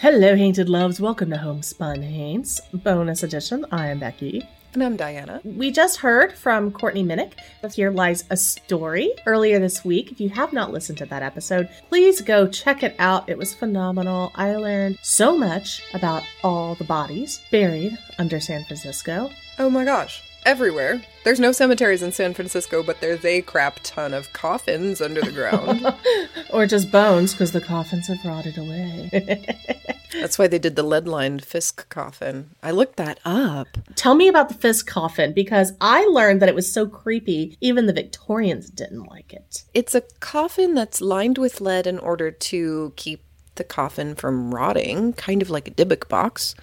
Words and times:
Hello, 0.00 0.36
Hainted 0.36 0.68
Loves. 0.68 1.00
Welcome 1.00 1.30
to 1.30 1.36
Homespun 1.36 2.02
Haints, 2.02 2.60
bonus 2.72 3.24
edition. 3.24 3.66
I 3.72 3.88
am 3.88 3.98
Becky. 3.98 4.48
And 4.72 4.84
I'm 4.84 4.94
Diana. 4.96 5.40
We 5.42 5.72
just 5.72 5.96
heard 5.96 6.38
from 6.38 6.70
Courtney 6.70 7.02
Minnick 7.02 7.32
of 7.64 7.74
Here 7.74 7.90
Lies 7.90 8.22
a 8.30 8.36
Story 8.36 9.12
earlier 9.26 9.58
this 9.58 9.84
week. 9.84 10.12
If 10.12 10.20
you 10.20 10.28
have 10.28 10.52
not 10.52 10.70
listened 10.72 10.98
to 10.98 11.06
that 11.06 11.24
episode, 11.24 11.68
please 11.88 12.20
go 12.20 12.46
check 12.46 12.84
it 12.84 12.94
out. 13.00 13.28
It 13.28 13.36
was 13.36 13.52
phenomenal. 13.52 14.30
I 14.36 14.54
learned 14.54 14.98
so 15.02 15.36
much 15.36 15.82
about 15.92 16.22
all 16.44 16.76
the 16.76 16.84
bodies 16.84 17.42
buried 17.50 17.98
under 18.20 18.38
San 18.38 18.64
Francisco. 18.66 19.32
Oh 19.58 19.68
my 19.68 19.84
gosh. 19.84 20.22
Everywhere. 20.46 21.02
There's 21.24 21.40
no 21.40 21.52
cemeteries 21.52 22.02
in 22.02 22.12
San 22.12 22.32
Francisco, 22.32 22.82
but 22.82 23.00
there's 23.00 23.24
a 23.24 23.42
crap 23.42 23.80
ton 23.82 24.14
of 24.14 24.32
coffins 24.32 25.00
under 25.00 25.20
the 25.20 25.32
ground. 25.32 25.94
or 26.50 26.66
just 26.66 26.90
bones, 26.90 27.32
because 27.32 27.52
the 27.52 27.60
coffins 27.60 28.06
have 28.08 28.24
rotted 28.24 28.56
away. 28.56 29.10
That's 30.12 30.38
why 30.38 30.46
they 30.46 30.58
did 30.58 30.74
the 30.74 30.82
lead 30.82 31.06
lined 31.06 31.44
Fisk 31.44 31.88
coffin. 31.90 32.50
I 32.62 32.70
looked 32.70 32.96
that 32.96 33.20
up. 33.24 33.68
Tell 33.94 34.14
me 34.14 34.26
about 34.28 34.48
the 34.48 34.54
Fisk 34.54 34.86
coffin, 34.86 35.34
because 35.34 35.72
I 35.80 36.04
learned 36.06 36.40
that 36.40 36.48
it 36.48 36.54
was 36.54 36.72
so 36.72 36.86
creepy, 36.86 37.58
even 37.60 37.86
the 37.86 37.92
Victorians 37.92 38.70
didn't 38.70 39.04
like 39.04 39.34
it. 39.34 39.64
It's 39.74 39.94
a 39.94 40.02
coffin 40.20 40.74
that's 40.74 41.00
lined 41.00 41.36
with 41.36 41.60
lead 41.60 41.86
in 41.86 41.98
order 41.98 42.30
to 42.30 42.92
keep 42.96 43.22
the 43.56 43.64
coffin 43.64 44.14
from 44.14 44.54
rotting, 44.54 45.12
kind 45.12 45.42
of 45.42 45.50
like 45.50 45.68
a 45.68 45.72
Dybbuk 45.72 46.08
box. 46.08 46.54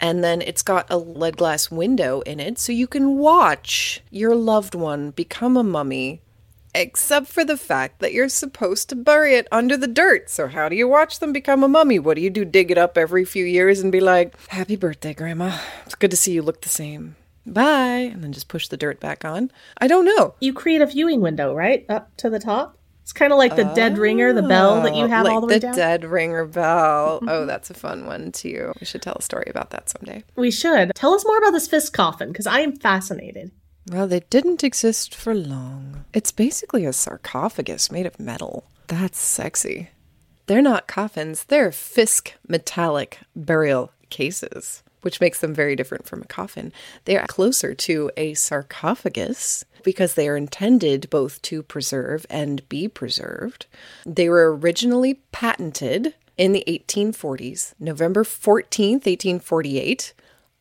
And 0.00 0.22
then 0.22 0.42
it's 0.42 0.62
got 0.62 0.86
a 0.90 0.98
lead 0.98 1.36
glass 1.36 1.70
window 1.70 2.20
in 2.22 2.40
it 2.40 2.58
so 2.58 2.72
you 2.72 2.86
can 2.86 3.16
watch 3.16 4.02
your 4.10 4.34
loved 4.34 4.74
one 4.74 5.10
become 5.10 5.56
a 5.56 5.62
mummy. 5.62 6.20
Except 6.76 7.28
for 7.28 7.44
the 7.44 7.56
fact 7.56 8.00
that 8.00 8.12
you're 8.12 8.28
supposed 8.28 8.88
to 8.88 8.96
bury 8.96 9.36
it 9.36 9.46
under 9.52 9.76
the 9.76 9.86
dirt. 9.86 10.28
So, 10.28 10.48
how 10.48 10.68
do 10.68 10.74
you 10.74 10.88
watch 10.88 11.20
them 11.20 11.32
become 11.32 11.62
a 11.62 11.68
mummy? 11.68 12.00
What 12.00 12.16
do 12.16 12.20
you 12.20 12.30
do? 12.30 12.44
Dig 12.44 12.72
it 12.72 12.78
up 12.78 12.98
every 12.98 13.24
few 13.24 13.44
years 13.44 13.78
and 13.78 13.92
be 13.92 14.00
like, 14.00 14.34
Happy 14.48 14.74
birthday, 14.74 15.14
Grandma. 15.14 15.56
It's 15.86 15.94
good 15.94 16.10
to 16.10 16.16
see 16.16 16.32
you 16.32 16.42
look 16.42 16.62
the 16.62 16.68
same. 16.68 17.14
Bye. 17.46 18.10
And 18.12 18.24
then 18.24 18.32
just 18.32 18.48
push 18.48 18.66
the 18.66 18.76
dirt 18.76 18.98
back 18.98 19.24
on. 19.24 19.52
I 19.78 19.86
don't 19.86 20.04
know. 20.04 20.34
You 20.40 20.52
create 20.52 20.80
a 20.80 20.86
viewing 20.86 21.20
window, 21.20 21.54
right? 21.54 21.86
Up 21.88 22.16
to 22.16 22.28
the 22.28 22.40
top? 22.40 22.76
It's 23.04 23.12
kind 23.12 23.32
of 23.32 23.38
like 23.38 23.54
the 23.54 23.64
dead 23.64 23.98
ringer, 23.98 24.32
the 24.32 24.40
bell 24.40 24.80
that 24.80 24.94
you 24.96 25.04
oh, 25.04 25.08
have 25.08 25.24
like 25.24 25.34
all 25.34 25.42
the 25.42 25.46
way 25.46 25.54
the 25.56 25.60
down. 25.60 25.76
dead 25.76 26.04
ringer 26.06 26.46
bell. 26.46 27.18
Oh, 27.20 27.26
mm-hmm. 27.26 27.46
that's 27.46 27.68
a 27.68 27.74
fun 27.74 28.06
one 28.06 28.32
too. 28.32 28.72
We 28.80 28.86
should 28.86 29.02
tell 29.02 29.16
a 29.16 29.22
story 29.22 29.44
about 29.50 29.68
that 29.70 29.90
someday. 29.90 30.24
we 30.36 30.50
should. 30.50 30.90
Tell 30.94 31.12
us 31.12 31.22
more 31.26 31.36
about 31.36 31.50
this 31.50 31.68
Fisk 31.68 31.92
coffin, 31.92 32.28
because 32.28 32.46
I 32.46 32.60
am 32.60 32.74
fascinated. 32.76 33.50
Well, 33.92 34.06
they 34.06 34.20
didn't 34.30 34.64
exist 34.64 35.14
for 35.14 35.34
long. 35.34 36.06
It's 36.14 36.32
basically 36.32 36.86
a 36.86 36.94
sarcophagus 36.94 37.92
made 37.92 38.06
of 38.06 38.18
metal. 38.18 38.64
That's 38.86 39.18
sexy. 39.18 39.90
They're 40.46 40.62
not 40.62 40.86
coffins, 40.86 41.44
they're 41.44 41.72
Fisk 41.72 42.32
metallic 42.48 43.18
burial 43.36 43.92
cases, 44.08 44.82
which 45.02 45.20
makes 45.20 45.40
them 45.40 45.52
very 45.52 45.76
different 45.76 46.06
from 46.06 46.22
a 46.22 46.26
coffin. 46.26 46.72
They 47.04 47.18
are 47.18 47.26
closer 47.26 47.74
to 47.74 48.10
a 48.16 48.32
sarcophagus 48.32 49.66
because 49.84 50.14
they 50.14 50.28
are 50.28 50.36
intended 50.36 51.08
both 51.10 51.40
to 51.42 51.62
preserve 51.62 52.26
and 52.28 52.68
be 52.68 52.88
preserved. 52.88 53.66
They 54.04 54.28
were 54.28 54.56
originally 54.56 55.20
patented 55.30 56.14
in 56.36 56.52
the 56.52 56.64
1840s, 56.66 57.74
November 57.78 58.24
14th, 58.24 59.06
1848. 59.06 60.14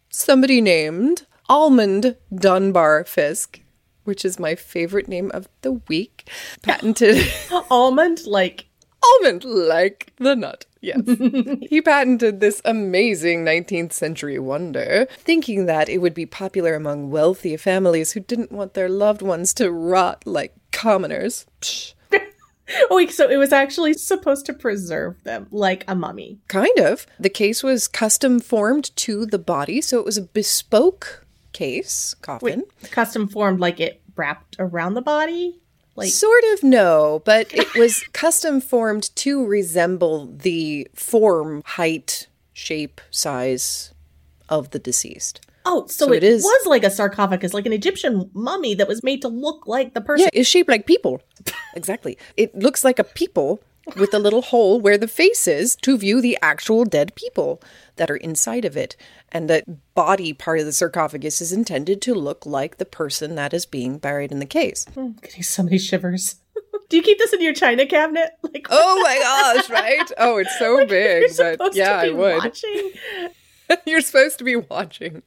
Somebody 0.09 0.62
named 0.62 1.25
Almond 1.50 2.16
Dunbar 2.33 3.03
Fisk, 3.06 3.62
which 4.03 4.23
is 4.23 4.39
my 4.39 4.56
favorite 4.56 5.07
name 5.07 5.31
of 5.33 5.47
the 5.62 5.73
week, 5.88 6.29
patented 6.62 7.25
Almond, 7.72 8.25
like, 8.28 8.67
almond 9.03 9.44
like 9.44 10.13
the 10.17 10.35
nut. 10.35 10.66
Yes. 10.83 10.99
he 11.69 11.81
patented 11.81 12.41
this 12.41 12.61
amazing 12.66 13.45
19th 13.45 13.94
century 13.94 14.38
wonder, 14.38 15.07
thinking 15.11 15.66
that 15.66 15.88
it 15.88 15.99
would 15.99 16.13
be 16.13 16.25
popular 16.25 16.75
among 16.75 17.09
wealthy 17.09 17.55
families 17.55 18.11
who 18.11 18.19
didn't 18.19 18.51
want 18.51 18.73
their 18.73 18.89
loved 18.89 19.21
ones 19.21 19.53
to 19.55 19.71
rot 19.71 20.23
like 20.25 20.53
commoners. 20.73 21.45
Psh. 21.61 21.94
oh, 22.91 23.07
so 23.07 23.29
it 23.29 23.38
was 23.38 23.53
actually 23.53 23.94
supposed 23.94 24.45
to 24.45 24.53
preserve 24.53 25.23
them, 25.23 25.47
like 25.51 25.85
a 25.88 25.95
mummy. 25.95 26.39
Kind 26.49 26.77
of. 26.79 27.07
The 27.17 27.29
case 27.29 27.63
was 27.63 27.88
custom 27.88 28.41
formed 28.41 28.94
to 28.97 29.25
the 29.25 29.39
body, 29.39 29.79
so 29.79 30.00
it 30.00 30.05
was 30.05 30.17
a 30.17 30.23
bespoke 30.23 31.25
case, 31.53 32.13
coffin. 32.21 32.65
Wait, 32.81 32.91
custom 32.91 33.29
formed, 33.29 33.61
like 33.61 33.79
it 33.79 34.01
wrapped 34.17 34.57
around 34.59 34.95
the 34.95 35.01
body? 35.01 35.61
Like, 35.95 36.09
Sort 36.11 36.43
of 36.53 36.63
no, 36.63 37.21
but 37.23 37.53
it 37.53 37.73
was 37.75 38.03
custom 38.13 38.59
formed 38.61 39.15
to 39.17 39.45
resemble 39.45 40.25
the 40.27 40.87
form, 40.95 41.61
height, 41.65 42.27
shape, 42.53 42.99
size 43.11 43.93
of 44.49 44.71
the 44.71 44.79
deceased. 44.79 45.39
oh, 45.65 45.85
so, 45.87 46.07
so 46.07 46.13
it, 46.13 46.23
it 46.23 46.23
is- 46.23 46.43
was 46.43 46.65
like 46.67 46.83
a 46.83 46.89
sarcophagus, 46.89 47.53
like 47.53 47.65
an 47.65 47.73
Egyptian 47.73 48.29
mummy 48.33 48.73
that 48.75 48.87
was 48.87 49.03
made 49.03 49.21
to 49.21 49.27
look 49.27 49.67
like 49.67 49.93
the 49.93 50.01
person. 50.01 50.23
Yeah, 50.25 50.39
it's 50.41 50.49
shaped 50.49 50.69
like 50.69 50.85
people. 50.87 51.21
exactly. 51.75 52.17
It 52.37 52.55
looks 52.55 52.83
like 52.83 52.97
a 52.99 53.03
people 53.03 53.61
with 53.95 54.13
a 54.13 54.19
little 54.19 54.41
hole 54.41 54.79
where 54.79 54.97
the 54.97 55.07
face 55.07 55.47
is 55.47 55.75
to 55.77 55.97
view 55.97 56.21
the 56.21 56.38
actual 56.41 56.85
dead 56.85 57.16
people 57.16 57.61
that 57.97 58.09
are 58.09 58.16
inside 58.16 58.66
of 58.66 58.77
it. 58.77 58.95
And 59.31 59.49
the 59.49 59.63
body 59.95 60.33
part 60.33 60.59
of 60.59 60.66
the 60.66 60.71
sarcophagus 60.71 61.41
is 61.41 61.51
intended 61.51 62.01
to 62.03 62.13
look 62.13 62.45
like 62.45 62.77
the 62.77 62.85
person 62.85 63.35
that 63.35 63.53
is 63.53 63.66
being 63.66 63.97
buried 63.97 64.31
in 64.31 64.39
the 64.39 64.45
case. 64.45 64.85
Oh, 64.95 65.01
I'm 65.01 65.13
getting 65.13 65.44
so 65.44 65.63
many 65.63 65.77
shivers. 65.77 66.35
Do 66.89 66.97
you 66.97 67.03
keep 67.03 67.17
this 67.17 67.33
in 67.33 67.41
your 67.41 67.53
china 67.53 67.85
cabinet? 67.85 68.31
Like, 68.53 68.67
Oh 68.69 69.01
my 69.01 69.17
gosh, 69.17 69.69
right? 69.69 70.11
Oh, 70.17 70.38
it's 70.38 70.57
so 70.59 70.77
you're 70.77 70.88
big. 70.88 71.23
But 71.38 71.53
supposed 71.53 71.75
yeah, 71.75 72.03
to 72.03 72.07
I 72.07 72.11
would. 72.11 72.44
Watching. 72.44 72.91
You're 73.85 74.01
supposed 74.01 74.38
to 74.38 74.44
be 74.44 74.55
watching. 74.57 75.23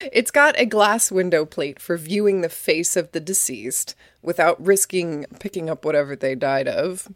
It's 0.00 0.30
got 0.30 0.58
a 0.58 0.64
glass 0.64 1.12
window 1.12 1.44
plate 1.44 1.78
for 1.80 1.98
viewing 1.98 2.40
the 2.40 2.48
face 2.48 2.96
of 2.96 3.12
the 3.12 3.20
deceased 3.20 3.94
without 4.22 4.64
risking 4.64 5.26
picking 5.40 5.68
up 5.68 5.84
whatever 5.84 6.16
they 6.16 6.34
died 6.34 6.68
of, 6.68 7.08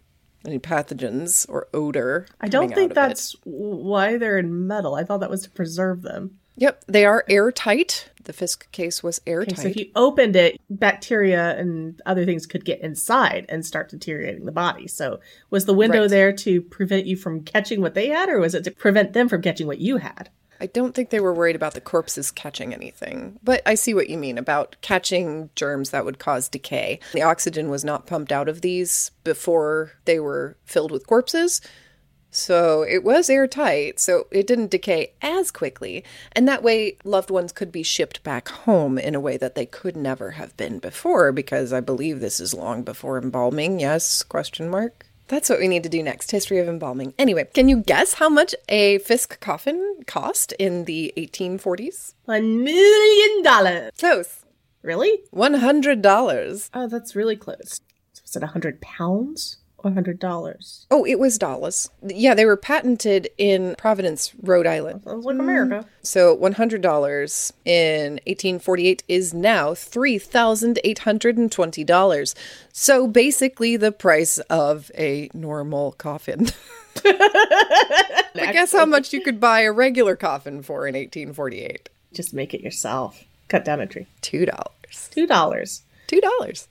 any 0.47 0.59
pathogens 0.59 1.47
or 1.49 1.69
odor. 1.75 2.27
I 2.41 2.49
don't 2.49 2.69
think 2.69 2.79
out 2.79 2.85
of 2.85 2.91
it. 2.91 2.95
that's 2.95 3.37
why 3.45 4.17
they're 4.19 4.39
in 4.39 4.67
metal. 4.67 4.95
I 4.95 5.05
thought 5.05 5.21
that 5.21 5.31
was 5.31 5.43
to 5.43 5.51
preserve 5.51 6.03
them. 6.03 6.39
Yep, 6.59 6.85
they 6.89 7.05
are 7.05 7.25
airtight. 7.29 8.11
The 8.25 8.33
Fisk 8.33 8.71
case 8.73 9.03
was 9.03 9.21
Okay, 9.21 9.31
airtight. 9.33 9.59
so 9.59 9.69
if 9.69 9.77
you 9.77 9.91
opened 9.95 10.35
it, 10.37 10.59
bacteria 10.71 11.57
and 11.59 12.01
other 12.07 12.25
things 12.25 12.47
could 12.47 12.65
get 12.65 12.81
inside 12.81 13.45
and 13.51 13.65
start 13.65 13.91
deteriorating 13.91 14.47
the 14.47 14.53
body. 14.53 14.89
So 14.89 15.21
was 15.51 15.67
the 15.67 15.75
window 15.75 16.01
Right. 16.03 16.11
there 16.11 16.33
to 16.33 16.63
prevent 16.63 17.07
you 17.07 17.17
from 17.17 17.43
catching 17.45 17.81
what 17.83 17.95
they 17.95 18.09
had, 18.09 18.29
or 18.31 18.41
was 18.41 18.55
it 18.55 18.65
to 18.65 18.71
prevent 18.71 19.13
them 19.13 19.29
from 19.29 19.43
catching 19.43 19.67
what 19.67 19.79
you 19.81 19.99
had? 19.99 20.31
I 20.61 20.67
don't 20.67 20.94
think 20.94 21.11
they 21.11 21.20
were 21.20 21.35
worried 21.35 21.56
about 21.56 21.75
the 21.75 21.81
corpses 21.81 22.31
catching 22.31 22.73
anything, 22.73 23.38
but 23.43 23.62
I 23.67 23.75
see 23.75 23.94
what 23.94 24.08
you 24.11 24.19
mean 24.19 24.38
about 24.38 24.76
catching 24.81 25.50
germs 25.55 25.91
that 25.91 26.05
would 26.05 26.19
cause 26.19 26.49
decay. 26.49 27.00
The 27.12 27.23
oxygen 27.23 27.69
was 27.69 27.85
not 27.85 28.06
pumped 28.06 28.32
out 28.32 28.49
of 28.49 28.61
these 28.61 29.11
before 29.25 29.93
they 30.05 30.19
were 30.20 30.56
filled 30.64 30.91
with 30.93 31.06
corpses, 31.06 31.61
So 32.31 32.82
it 32.82 33.03
was 33.03 33.31
airtight, 33.31 33.99
so 33.99 34.26
it 34.31 34.47
didn't 34.47 34.70
decay 34.70 35.12
as 35.23 35.50
quickly. 35.50 36.05
And 36.32 36.47
that 36.47 36.62
way 36.62 36.99
loved 37.02 37.31
ones 37.31 37.50
could 37.50 37.73
be 37.73 37.82
shipped 37.82 38.23
back 38.23 38.49
home 38.49 38.99
in 38.99 39.14
a 39.14 39.20
way 39.20 39.38
that 39.38 39.55
they 39.55 39.64
could 39.64 39.97
never 39.97 40.32
have 40.32 40.55
been 40.56 40.79
before 40.79 41.32
because 41.32 41.73
I 41.73 41.81
believe 41.81 42.20
this 42.20 42.38
is 42.38 42.52
long 42.52 42.82
before 42.82 43.17
embalming. 43.17 43.81
Yes, 43.81 44.23
question 44.23 44.69
mark. 44.69 45.06
That's 45.28 45.50
what 45.50 45.58
we 45.58 45.69
need 45.69 45.82
to 45.82 45.88
do 45.88 46.02
next. 46.02 46.31
History 46.31 46.58
of 46.58 46.69
embalming. 46.69 47.14
Anyway, 47.19 47.49
can 47.52 47.69
you 47.69 47.78
guess 47.78 48.14
how 48.14 48.28
much 48.28 48.55
a 48.69 48.99
Fisk 48.99 49.40
coffin 49.40 50.02
cost 50.06 50.52
in 50.52 50.84
the 50.84 51.12
1840s? 51.17 52.14
One 52.25 52.62
million 52.62 53.43
dollars. 53.43 53.93
Close. 53.99 54.44
Really? 54.82 55.20
$100. 55.34 56.70
Oh, 56.73 56.87
that's 56.87 57.17
really 57.17 57.37
close. 57.37 57.81
So 58.12 58.23
is 58.25 58.37
it 58.37 58.43
a 58.43 58.49
hundred 58.49 58.81
pounds 58.81 59.58
or 59.87 59.94
hundred 59.94 60.19
dollars? 60.19 60.87
Oh, 60.91 61.06
it 61.06 61.19
was 61.19 61.38
dollars. 61.38 61.88
Yeah, 62.03 62.35
they 62.35 62.44
were 62.44 62.56
patented 62.56 63.31
in 63.38 63.75
Providence, 63.77 64.33
Rhode 64.43 64.67
Island. 64.67 65.03
Sounds 65.05 65.25
like 65.25 65.38
America. 65.38 65.87
So 66.03 66.37
$100 66.37 67.53
in 67.65 68.12
1848 68.12 69.03
is 69.09 69.35
now 69.35 69.71
$3,820. 69.71 72.35
So 72.73 73.06
basically 73.06 73.77
the 73.77 73.93
price 73.93 74.38
of 74.38 74.91
a 74.97 75.31
normal 75.33 75.93
coffin. 75.93 76.49
I 77.05 78.50
guess 78.53 78.73
how 78.73 78.87
much 78.87 79.12
you 79.12 79.21
could 79.21 79.38
buy 79.38 79.61
a 79.61 79.73
regular 79.73 80.17
coffin 80.17 80.62
for 80.62 80.87
in 80.87 80.94
1848. 80.94 81.91
Just 82.12 82.33
make 82.33 82.55
it 82.55 82.62
yourself. 82.62 83.23
Cut 83.49 83.65
down 83.65 83.81
a 83.81 83.87
tree. 83.87 84.06
$2. 84.23 84.49
Two 85.11 85.27
dollars. 85.27 85.83
$2. 86.09 86.67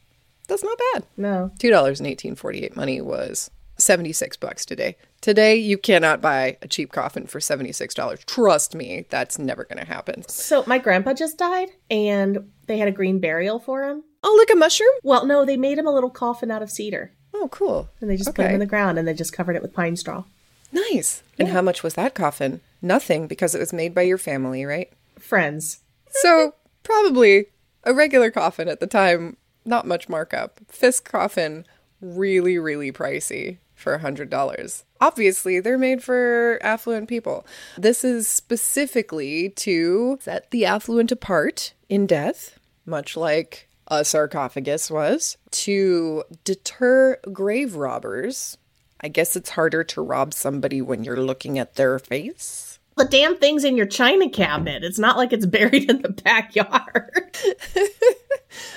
That's 0.45 0.63
not 0.63 0.77
bad. 0.93 1.05
No. 1.17 1.51
$2 1.59 1.67
in 1.69 1.71
1848 1.73 2.75
money 2.75 3.01
was 3.01 3.49
76 3.77 4.37
bucks 4.37 4.65
today. 4.65 4.95
Today 5.21 5.55
you 5.55 5.77
cannot 5.77 6.21
buy 6.21 6.57
a 6.61 6.67
cheap 6.67 6.91
coffin 6.91 7.25
for 7.27 7.39
$76. 7.39 8.25
Trust 8.25 8.75
me, 8.75 9.05
that's 9.09 9.37
never 9.39 9.63
going 9.65 9.79
to 9.79 9.85
happen. 9.85 10.27
So 10.29 10.63
my 10.67 10.77
grandpa 10.77 11.13
just 11.13 11.37
died, 11.37 11.69
and 11.89 12.51
they 12.67 12.77
had 12.77 12.87
a 12.87 12.91
green 12.91 13.19
burial 13.19 13.59
for 13.59 13.83
him. 13.83 14.03
Oh, 14.23 14.35
like 14.39 14.53
a 14.55 14.59
mushroom? 14.59 14.89
Well, 15.03 15.25
no, 15.25 15.45
they 15.45 15.57
made 15.57 15.77
him 15.77 15.87
a 15.87 15.93
little 15.93 16.09
coffin 16.09 16.51
out 16.51 16.61
of 16.63 16.71
cedar, 16.71 17.11
Oh, 17.33 17.47
cool. 17.49 17.89
and 17.99 18.09
they 18.09 18.17
just 18.17 18.33
put 18.35 18.45
him 18.45 18.53
in 18.53 18.59
the 18.59 18.65
ground, 18.65 18.97
and 18.97 19.07
they 19.07 19.13
just 19.13 19.33
covered 19.33 19.55
it 19.55 19.61
with 19.61 19.73
pine 19.73 19.95
straw. 19.95 20.23
Nice. 20.71 21.21
And 21.39 21.49
how 21.49 21.61
much 21.61 21.83
was 21.83 21.93
that 21.95 22.15
coffin? 22.15 22.61
Nothing 22.81 23.27
because 23.27 23.55
it 23.55 23.59
was 23.59 23.73
made 23.73 23.93
by 23.95 24.01
your 24.03 24.17
family, 24.17 24.65
right? 24.65 24.91
Friends. 25.19 25.79
So, 26.09 26.55
probably 26.83 27.47
a 27.83 27.93
regular 27.93 28.31
coffin 28.31 28.67
at 28.67 28.79
the 28.79 28.87
time, 28.87 29.37
not 29.65 29.87
much 29.87 30.07
markup. 30.09 30.59
Fisk 30.69 31.09
coffin, 31.09 31.65
really, 32.01 32.57
really 32.57 32.91
pricey 32.91 33.57
for 33.75 33.95
a 33.95 33.99
$100. 33.99 34.83
Obviously, 35.01 35.59
they're 35.59 35.77
made 35.77 36.03
for 36.03 36.59
affluent 36.61 37.09
people. 37.09 37.45
This 37.77 38.03
is 38.03 38.27
specifically 38.27 39.49
to 39.49 40.17
set 40.21 40.49
the 40.51 40.65
affluent 40.65 41.11
apart 41.11 41.73
in 41.89 42.07
death, 42.07 42.57
much 42.85 43.17
like 43.17 43.67
a 43.87 44.05
sarcophagus 44.05 44.89
was, 44.89 45.37
to 45.51 46.23
deter 46.43 47.17
grave 47.31 47.75
robbers. 47.75 48.57
I 49.01 49.09
guess 49.09 49.35
it's 49.35 49.51
harder 49.51 49.83
to 49.83 50.01
rob 50.01 50.33
somebody 50.33 50.81
when 50.81 51.03
you're 51.03 51.17
looking 51.17 51.59
at 51.59 51.75
their 51.75 51.99
face. 51.99 52.74
The 52.97 53.05
damn 53.05 53.37
thing's 53.37 53.63
in 53.65 53.75
your 53.75 53.85
china 53.85 54.29
cabinet. 54.29 54.83
It's 54.83 54.99
not 54.99 55.17
like 55.17 55.33
it's 55.33 55.45
buried 55.57 55.89
in 55.89 56.01
the 56.01 56.09
backyard. 56.09 57.37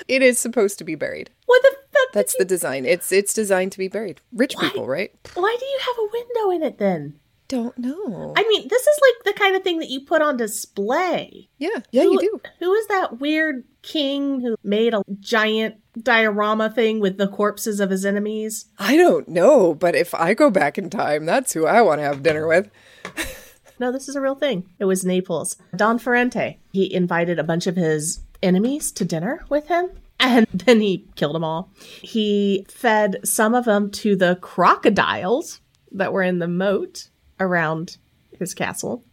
It 0.09 0.21
is 0.21 0.37
supposed 0.39 0.77
to 0.79 0.83
be 0.83 0.95
buried. 0.95 1.29
what 1.45 1.61
the 1.61 1.73
fuck? 1.91 2.13
That's 2.13 2.35
the 2.35 2.43
design. 2.43 2.85
It's 2.85 3.11
it's 3.13 3.33
designed 3.33 3.71
to 3.73 3.77
be 3.77 3.87
buried. 3.87 4.19
Rich 4.33 4.57
people, 4.57 4.87
right? 4.87 5.13
Why 5.35 5.55
do 5.57 5.65
you 5.65 5.79
have 5.79 5.95
a 5.99 6.09
window 6.11 6.51
in 6.55 6.63
it 6.69 6.77
then? 6.79 7.17
Don't 7.47 7.77
know. 7.77 8.33
I 8.35 8.43
mean, 8.43 8.67
this 8.67 8.81
is 8.81 8.99
like 9.01 9.23
the 9.33 9.39
kind 9.39 9.55
of 9.55 9.63
thing 9.63 9.79
that 9.79 9.89
you 9.89 10.01
put 10.01 10.21
on 10.21 10.35
display. 10.35 11.47
yeah, 11.59 11.79
yeah, 11.91 12.03
you 12.03 12.19
do. 12.19 12.41
Who 12.59 12.73
is 12.73 12.87
that 12.87 13.19
weird 13.21 13.63
king 13.81 14.41
who 14.41 14.57
made 14.63 14.93
a 14.93 15.01
giant 15.21 15.75
diorama 16.03 16.69
thing 16.69 16.99
with 16.99 17.17
the 17.17 17.27
corpses 17.29 17.79
of 17.79 17.89
his 17.89 18.05
enemies? 18.05 18.65
I 18.77 18.97
don't 18.97 19.29
know, 19.29 19.73
but 19.73 19.95
if 19.95 20.13
I 20.13 20.33
go 20.33 20.49
back 20.49 20.77
in 20.77 20.89
time, 20.89 21.25
that's 21.25 21.53
who 21.53 21.65
I 21.65 21.81
want 21.81 21.99
to 21.99 22.03
have 22.03 22.21
dinner 22.21 22.47
with. 22.47 22.69
No, 23.79 23.91
this 23.91 24.09
is 24.09 24.15
a 24.15 24.21
real 24.21 24.35
thing. 24.35 24.69
It 24.77 24.85
was 24.85 25.05
Naples. 25.05 25.57
Don 25.75 25.99
Ferrante. 25.99 26.59
He 26.73 26.93
invited 26.93 27.39
a 27.39 27.43
bunch 27.43 27.65
of 27.65 27.77
his 27.77 28.19
enemies 28.43 28.91
to 28.93 29.05
dinner 29.05 29.45
with 29.49 29.67
him. 29.67 29.89
And 30.19 30.45
then 30.53 30.81
he 30.81 31.07
killed 31.15 31.35
them 31.35 31.43
all. 31.43 31.69
He 32.01 32.65
fed 32.67 33.17
some 33.23 33.55
of 33.55 33.65
them 33.65 33.89
to 33.91 34.15
the 34.15 34.37
crocodiles 34.41 35.61
that 35.91 36.11
were 36.11 36.23
in 36.23 36.39
the 36.39 36.47
moat 36.47 37.09
around 37.39 37.97
his 38.37 38.53
castle. 38.53 39.03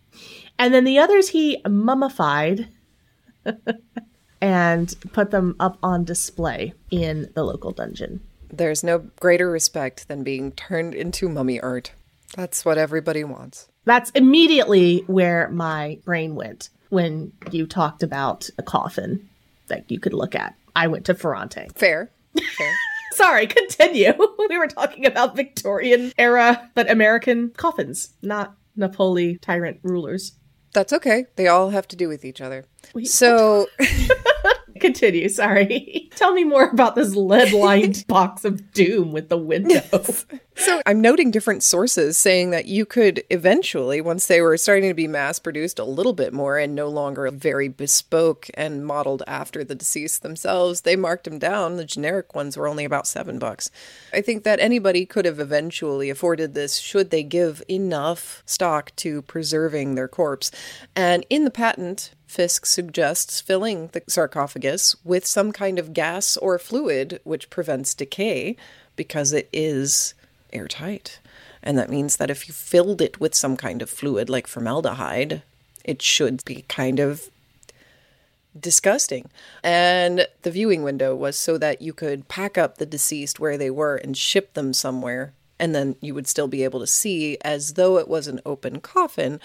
And 0.59 0.75
then 0.75 0.85
the 0.85 0.99
others 0.99 1.29
he 1.29 1.63
mummified 1.69 2.69
and 4.41 4.95
put 5.13 5.31
them 5.31 5.55
up 5.61 5.79
on 5.83 6.05
display 6.05 6.75
in 6.91 7.31
the 7.35 7.45
local 7.45 7.71
dungeon. 7.71 8.21
There's 8.51 8.83
no 8.83 8.99
greater 9.21 9.51
respect 9.51 10.09
than 10.09 10.23
being 10.23 10.53
turned 10.53 10.95
into 10.95 11.29
mummy 11.29 11.61
art. 11.61 11.93
That's 12.35 12.65
what 12.65 12.79
everybody 12.79 13.23
wants. 13.25 13.69
That's 13.87 14.11
immediately 14.11 15.05
where 15.07 15.49
my 15.49 15.99
brain 16.05 16.35
went 16.35 16.69
when 16.91 17.33
you 17.51 17.67
talked 17.67 18.03
about 18.03 18.51
a 18.59 18.63
coffin 18.63 19.29
that 19.69 19.91
you 19.91 19.99
could 19.99 20.13
look 20.13 20.35
at. 20.35 20.55
I 20.75 20.89
went 20.89 21.07
to 21.07 21.15
Ferrante. 21.15 21.69
Fair. 21.75 22.11
Fair. 22.59 22.73
Sorry, 23.13 23.47
continue. 23.47 24.13
we 24.51 24.59
were 24.59 24.67
talking 24.67 25.07
about 25.07 25.37
Victorian 25.37 26.13
era, 26.19 26.71
but 26.75 26.91
American 26.91 27.51
coffins, 27.57 28.13
not 28.21 28.55
Napoli 28.75 29.39
tyrant 29.39 29.79
rulers. 29.83 30.33
That's 30.75 30.93
okay. 30.93 31.25
They 31.37 31.47
all 31.47 31.71
have 31.71 31.89
to 31.89 31.97
do 31.97 32.09
with 32.09 32.25
each 32.25 32.43
other. 32.43 32.67
So, 33.05 33.69
Continue, 34.81 35.29
sorry. 35.29 36.11
Tell 36.17 36.33
me 36.33 36.45
more 36.45 36.69
about 36.69 36.95
this 36.95 37.15
lead 37.15 37.53
lined 37.53 38.05
box 38.09 38.45
of 38.45 38.73
doom 38.73 39.13
with 39.13 39.29
the 39.29 39.39
window. 39.39 39.81
So 40.57 40.81
I'm 40.87 41.01
noting 41.01 41.31
different 41.31 41.63
sources 41.63 42.17
saying 42.17 42.51
that 42.51 42.67
you 42.67 42.87
could 42.87 43.23
eventually, 43.31 44.01
once 44.01 44.27
they 44.27 44.41
were 44.41 44.57
starting 44.57 44.89
to 44.89 44.95
be 44.95 45.07
mass 45.07 45.39
produced 45.39 45.79
a 45.79 45.85
little 45.85 46.13
bit 46.13 46.33
more 46.33 46.59
and 46.59 46.75
no 46.75 46.89
longer 46.89 47.31
very 47.31 47.69
bespoke 47.69 48.49
and 48.55 48.87
modeled 48.87 49.23
after 49.27 49.63
the 49.63 49.75
deceased 49.75 50.23
themselves, 50.23 50.83
they 50.83 50.97
marked 50.97 51.25
them 51.25 51.39
down. 51.39 51.77
The 51.77 51.85
generic 51.85 52.35
ones 52.35 52.57
were 52.57 52.69
only 52.69 52.85
about 52.85 53.07
seven 53.07 53.39
bucks. 53.39 53.71
I 54.13 54.21
think 54.21 54.45
that 54.45 54.61
anybody 54.61 55.07
could 55.07 55.25
have 55.25 55.41
eventually 55.41 56.11
afforded 56.11 56.55
this 56.55 56.79
should 56.79 57.11
they 57.11 57.23
give 57.23 57.63
enough 57.69 58.43
stock 58.47 58.95
to 58.97 59.23
preserving 59.23 59.95
their 59.95 60.09
corpse. 60.09 60.51
And 60.95 61.27
in 61.31 61.45
the 61.45 61.51
patent, 61.51 62.13
Fisk 62.27 62.67
suggests 62.67 63.41
filling 63.41 63.89
the 63.89 64.03
sarcophagus 64.09 64.97
with 65.05 65.25
some 65.25 65.53
kind 65.53 65.79
of 65.79 65.93
gas 65.93 66.37
or 66.37 66.59
fluid 66.59 67.21
which 67.23 67.51
prevents 67.51 67.95
decay 67.95 68.57
because 68.97 69.33
it 69.33 69.49
is 69.53 70.15
airtight. 70.53 71.21
And 71.63 71.79
that 71.79 71.91
means 71.91 72.17
that 72.17 72.31
if 72.31 72.47
you 72.49 72.55
filled 72.55 73.01
it 73.01 73.21
with 73.21 73.35
some 73.35 73.57
kind 73.57 73.83
of 73.83 73.91
fluid 73.91 74.31
like 74.31 74.47
formaldehyde, 74.47 75.43
it 75.85 76.03
should 76.03 76.45
be 76.45 76.65
kind 76.69 77.01
of 77.01 77.29
disgusting. 78.59 79.31
And 79.63 80.27
the 80.43 80.51
viewing 80.51 80.83
window 80.83 81.15
was 81.15 81.37
so 81.37 81.59
that 81.59 81.83
you 81.83 81.93
could 81.93 82.29
pack 82.29 82.59
up 82.59 82.79
the 82.79 82.87
deceased 82.87 83.41
where 83.41 83.59
they 83.59 83.71
were 83.71 83.97
and 83.97 84.17
ship 84.17 84.55
them 84.55 84.73
somewhere. 84.73 85.33
And 85.59 85.75
then 85.75 85.97
you 86.01 86.15
would 86.15 86.27
still 86.27 86.49
be 86.49 86.65
able 86.65 86.81
to 86.81 86.87
see 86.87 87.39
as 87.43 87.75
though 87.75 87.99
it 87.99 88.09
was 88.09 88.27
an 88.27 88.41
open 88.45 88.81
coffin. 88.81 89.41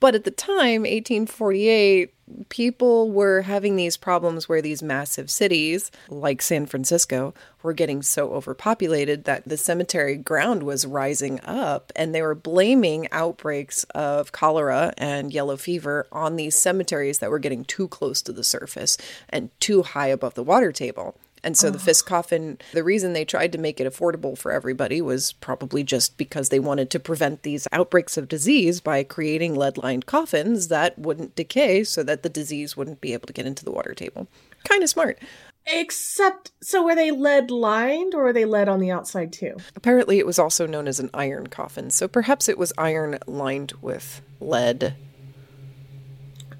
But 0.00 0.14
at 0.14 0.24
the 0.24 0.30
time, 0.30 0.82
1848, 0.82 2.13
people 2.48 3.10
were 3.10 3.42
having 3.42 3.76
these 3.76 3.96
problems 3.96 4.48
where 4.48 4.62
these 4.62 4.82
massive 4.82 5.30
cities, 5.30 5.90
like 6.08 6.42
San 6.42 6.66
Francisco, 6.66 7.34
were 7.62 7.72
getting 7.72 8.02
so 8.02 8.32
overpopulated 8.32 9.24
that 9.24 9.44
the 9.46 9.56
cemetery 9.56 10.16
ground 10.16 10.62
was 10.62 10.86
rising 10.86 11.40
up, 11.44 11.92
and 11.96 12.14
they 12.14 12.22
were 12.22 12.34
blaming 12.34 13.08
outbreaks 13.12 13.84
of 13.94 14.32
cholera 14.32 14.92
and 14.98 15.32
yellow 15.32 15.56
fever 15.56 16.06
on 16.12 16.36
these 16.36 16.56
cemeteries 16.56 17.18
that 17.18 17.30
were 17.30 17.38
getting 17.38 17.64
too 17.64 17.88
close 17.88 18.22
to 18.22 18.32
the 18.32 18.44
surface 18.44 18.96
and 19.28 19.50
too 19.60 19.82
high 19.82 20.08
above 20.08 20.34
the 20.34 20.42
water 20.42 20.72
table. 20.72 21.16
And 21.44 21.56
so 21.56 21.70
the 21.70 21.76
uh-huh. 21.76 21.84
Fisk 21.84 22.06
coffin, 22.06 22.58
the 22.72 22.82
reason 22.82 23.12
they 23.12 23.24
tried 23.24 23.52
to 23.52 23.58
make 23.58 23.80
it 23.80 23.86
affordable 23.92 24.36
for 24.36 24.50
everybody 24.50 25.02
was 25.02 25.32
probably 25.34 25.84
just 25.84 26.16
because 26.16 26.48
they 26.48 26.58
wanted 26.58 26.90
to 26.90 26.98
prevent 26.98 27.42
these 27.42 27.68
outbreaks 27.70 28.16
of 28.16 28.28
disease 28.28 28.80
by 28.80 29.04
creating 29.04 29.54
lead 29.54 29.76
lined 29.76 30.06
coffins 30.06 30.68
that 30.68 30.98
wouldn't 30.98 31.36
decay 31.36 31.84
so 31.84 32.02
that 32.02 32.22
the 32.22 32.28
disease 32.30 32.76
wouldn't 32.76 33.00
be 33.02 33.12
able 33.12 33.26
to 33.26 33.32
get 33.32 33.46
into 33.46 33.64
the 33.64 33.70
water 33.70 33.92
table. 33.94 34.26
Kind 34.64 34.82
of 34.82 34.88
smart. 34.88 35.18
Except, 35.66 36.50
so 36.62 36.82
were 36.82 36.94
they 36.94 37.10
lead 37.10 37.50
lined 37.50 38.14
or 38.14 38.24
were 38.24 38.32
they 38.32 38.44
lead 38.44 38.68
on 38.68 38.80
the 38.80 38.90
outside 38.90 39.32
too? 39.32 39.56
Apparently, 39.76 40.18
it 40.18 40.26
was 40.26 40.38
also 40.38 40.66
known 40.66 40.88
as 40.88 41.00
an 41.00 41.10
iron 41.14 41.46
coffin, 41.46 41.90
so 41.90 42.08
perhaps 42.08 42.48
it 42.48 42.58
was 42.58 42.72
iron 42.76 43.18
lined 43.26 43.72
with 43.80 44.20
lead. 44.40 44.94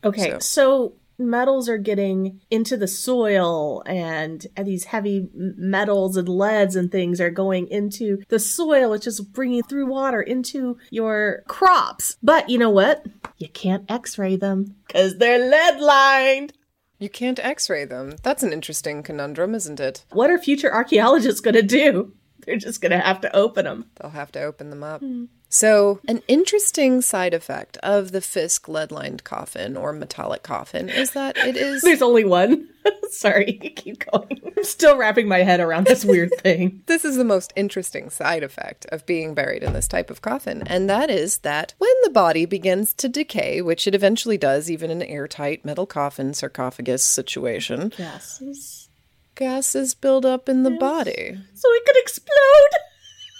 Okay, 0.02 0.32
So- 0.32 0.38
so. 0.38 0.92
Metals 1.18 1.68
are 1.68 1.78
getting 1.78 2.40
into 2.50 2.76
the 2.76 2.88
soil 2.88 3.82
and 3.86 4.46
these 4.62 4.84
heavy 4.84 5.28
metals 5.34 6.16
and 6.16 6.28
leads 6.28 6.76
and 6.76 6.90
things 6.90 7.20
are 7.20 7.30
going 7.30 7.68
into 7.68 8.22
the 8.28 8.38
soil. 8.38 8.90
Which 8.90 9.06
is 9.06 9.20
bringing 9.20 9.62
through 9.62 9.86
water 9.86 10.20
into 10.20 10.78
your 10.90 11.42
crops. 11.48 12.16
But 12.22 12.50
you 12.50 12.58
know 12.58 12.70
what? 12.70 13.06
You 13.38 13.48
can't 13.48 13.90
x-ray 13.90 14.36
them 14.36 14.76
because 14.86 15.18
they're 15.18 15.48
lead 15.50 15.80
lined 15.80 16.52
You 16.98 17.08
can't 17.08 17.38
x 17.40 17.68
ray 17.68 17.84
them. 17.84 18.16
That's 18.22 18.42
an 18.42 18.52
interesting 18.52 19.02
conundrum, 19.02 19.54
isn't 19.54 19.80
it? 19.80 20.04
what 20.12 20.30
are 20.30 20.38
future 20.38 20.72
archaeologists 20.72 21.40
going 21.40 21.54
to 21.54 21.62
do? 21.62 22.12
They're 22.46 22.56
just 22.56 22.80
going 22.80 22.92
to 22.92 22.98
have 22.98 23.20
to 23.22 23.34
open 23.34 23.64
them 23.64 23.90
They'll 23.96 24.10
have 24.10 24.32
to 24.32 24.42
open 24.42 24.70
them 24.70 24.82
up. 24.82 25.00
Hmm. 25.00 25.24
So, 25.54 26.00
an 26.08 26.20
interesting 26.26 27.00
side 27.00 27.32
effect 27.32 27.76
of 27.76 28.10
the 28.10 28.20
Fisk 28.20 28.66
lead 28.66 28.90
lined 28.90 29.22
coffin 29.22 29.76
or 29.76 29.92
metallic 29.92 30.42
coffin 30.42 30.88
is 30.88 31.12
that 31.12 31.36
it 31.36 31.56
is. 31.56 31.80
there's 31.84 32.02
only 32.02 32.24
one 32.24 32.68
sorry 33.10 33.52
keep 33.76 34.04
going 34.10 34.40
i'm 34.56 34.64
still 34.64 34.96
wrapping 34.96 35.28
my 35.28 35.38
head 35.38 35.60
around 35.60 35.86
this 35.86 36.04
weird 36.04 36.30
thing 36.40 36.82
This 36.86 37.04
is 37.04 37.16
the 37.16 37.24
most 37.24 37.52
interesting 37.54 38.10
side 38.10 38.42
effect 38.42 38.84
of 38.86 39.06
being 39.06 39.32
buried 39.32 39.62
in 39.62 39.74
this 39.74 39.86
type 39.86 40.10
of 40.10 40.22
coffin, 40.22 40.64
and 40.66 40.90
that 40.90 41.08
is 41.08 41.38
that 41.38 41.72
when 41.78 41.94
the 42.02 42.10
body 42.10 42.46
begins 42.46 42.92
to 42.94 43.08
decay, 43.08 43.62
which 43.62 43.86
it 43.86 43.94
eventually 43.94 44.36
does, 44.36 44.68
even 44.68 44.90
in 44.90 45.02
an 45.02 45.08
airtight 45.08 45.64
metal 45.64 45.86
coffin 45.86 46.34
sarcophagus 46.34 47.04
situation, 47.04 47.90
gases 47.96 48.88
gases 49.36 49.94
build 49.94 50.26
up 50.26 50.48
in 50.48 50.64
the 50.64 50.72
body. 50.72 51.38
so 51.54 51.68
it 51.72 51.84
could 51.86 51.96
explode 51.98 52.80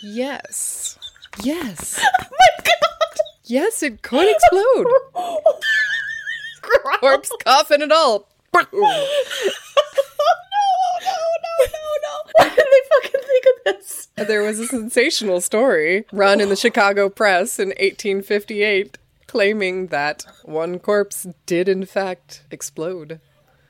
Yes. 0.04 0.97
Yes. 1.43 2.00
oh 2.21 2.25
my 2.31 2.64
god 2.64 2.75
Yes, 3.47 3.83
it 3.83 4.00
could 4.00 4.26
explode. 4.31 4.87
Corpse 7.00 7.31
coffin 7.45 7.83
and 7.83 7.93
all. 7.93 8.26
no, 8.55 8.62
no, 8.62 8.81
no. 12.03 12.14
Why 12.37 12.49
did 12.49 12.57
they 12.57 12.83
fucking 12.88 13.21
think 13.21 13.45
of 13.45 13.64
this? 13.64 14.09
There 14.17 14.43
was 14.43 14.59
a 14.59 14.67
sensational 14.67 15.43
story 15.43 16.07
run 16.11 16.41
in 16.41 16.49
the 16.49 16.57
Chicago 16.57 17.11
press 17.11 17.59
in 17.59 17.69
1858 17.69 18.97
claiming 19.26 19.88
that 19.88 20.25
one 20.45 20.79
corpse 20.79 21.26
did 21.45 21.69
in 21.69 21.85
fact 21.85 22.45
explode. 22.50 23.21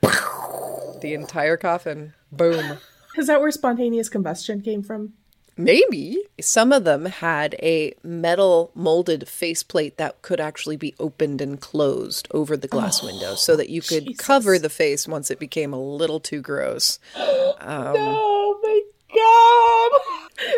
The 0.03 1.15
entire 1.15 1.57
coffin. 1.57 2.15
Boom. 2.31 2.79
Is 3.17 3.27
that 3.27 3.41
where 3.41 3.51
spontaneous 3.51 4.09
combustion 4.09 4.61
came 4.61 4.83
from? 4.83 5.15
Maybe. 5.57 6.19
Some 6.41 6.73
of 6.73 6.85
them 6.85 7.07
had 7.07 7.55
a 7.63 7.95
metal 8.03 8.71
molded 8.75 9.29
faceplate 9.29 9.97
that 9.99 10.21
could 10.23 10.41
actually 10.41 10.77
be 10.77 10.95
opened 10.99 11.41
and 11.41 11.61
closed 11.61 12.27
over 12.33 12.57
the 12.57 12.69
glass 12.69 13.03
oh, 13.03 13.07
window 13.07 13.35
so 13.35 13.55
that 13.57 13.69
you 13.69 13.81
could 13.81 14.07
Jesus. 14.07 14.27
cover 14.27 14.59
the 14.59 14.69
face 14.71 15.07
once 15.07 15.31
it 15.31 15.39
became 15.39 15.73
a 15.73 15.81
little 15.81 16.19
too 16.21 16.41
gross. 16.41 16.99
oh 17.17 18.61
my 18.63 18.81
god. 19.15 20.01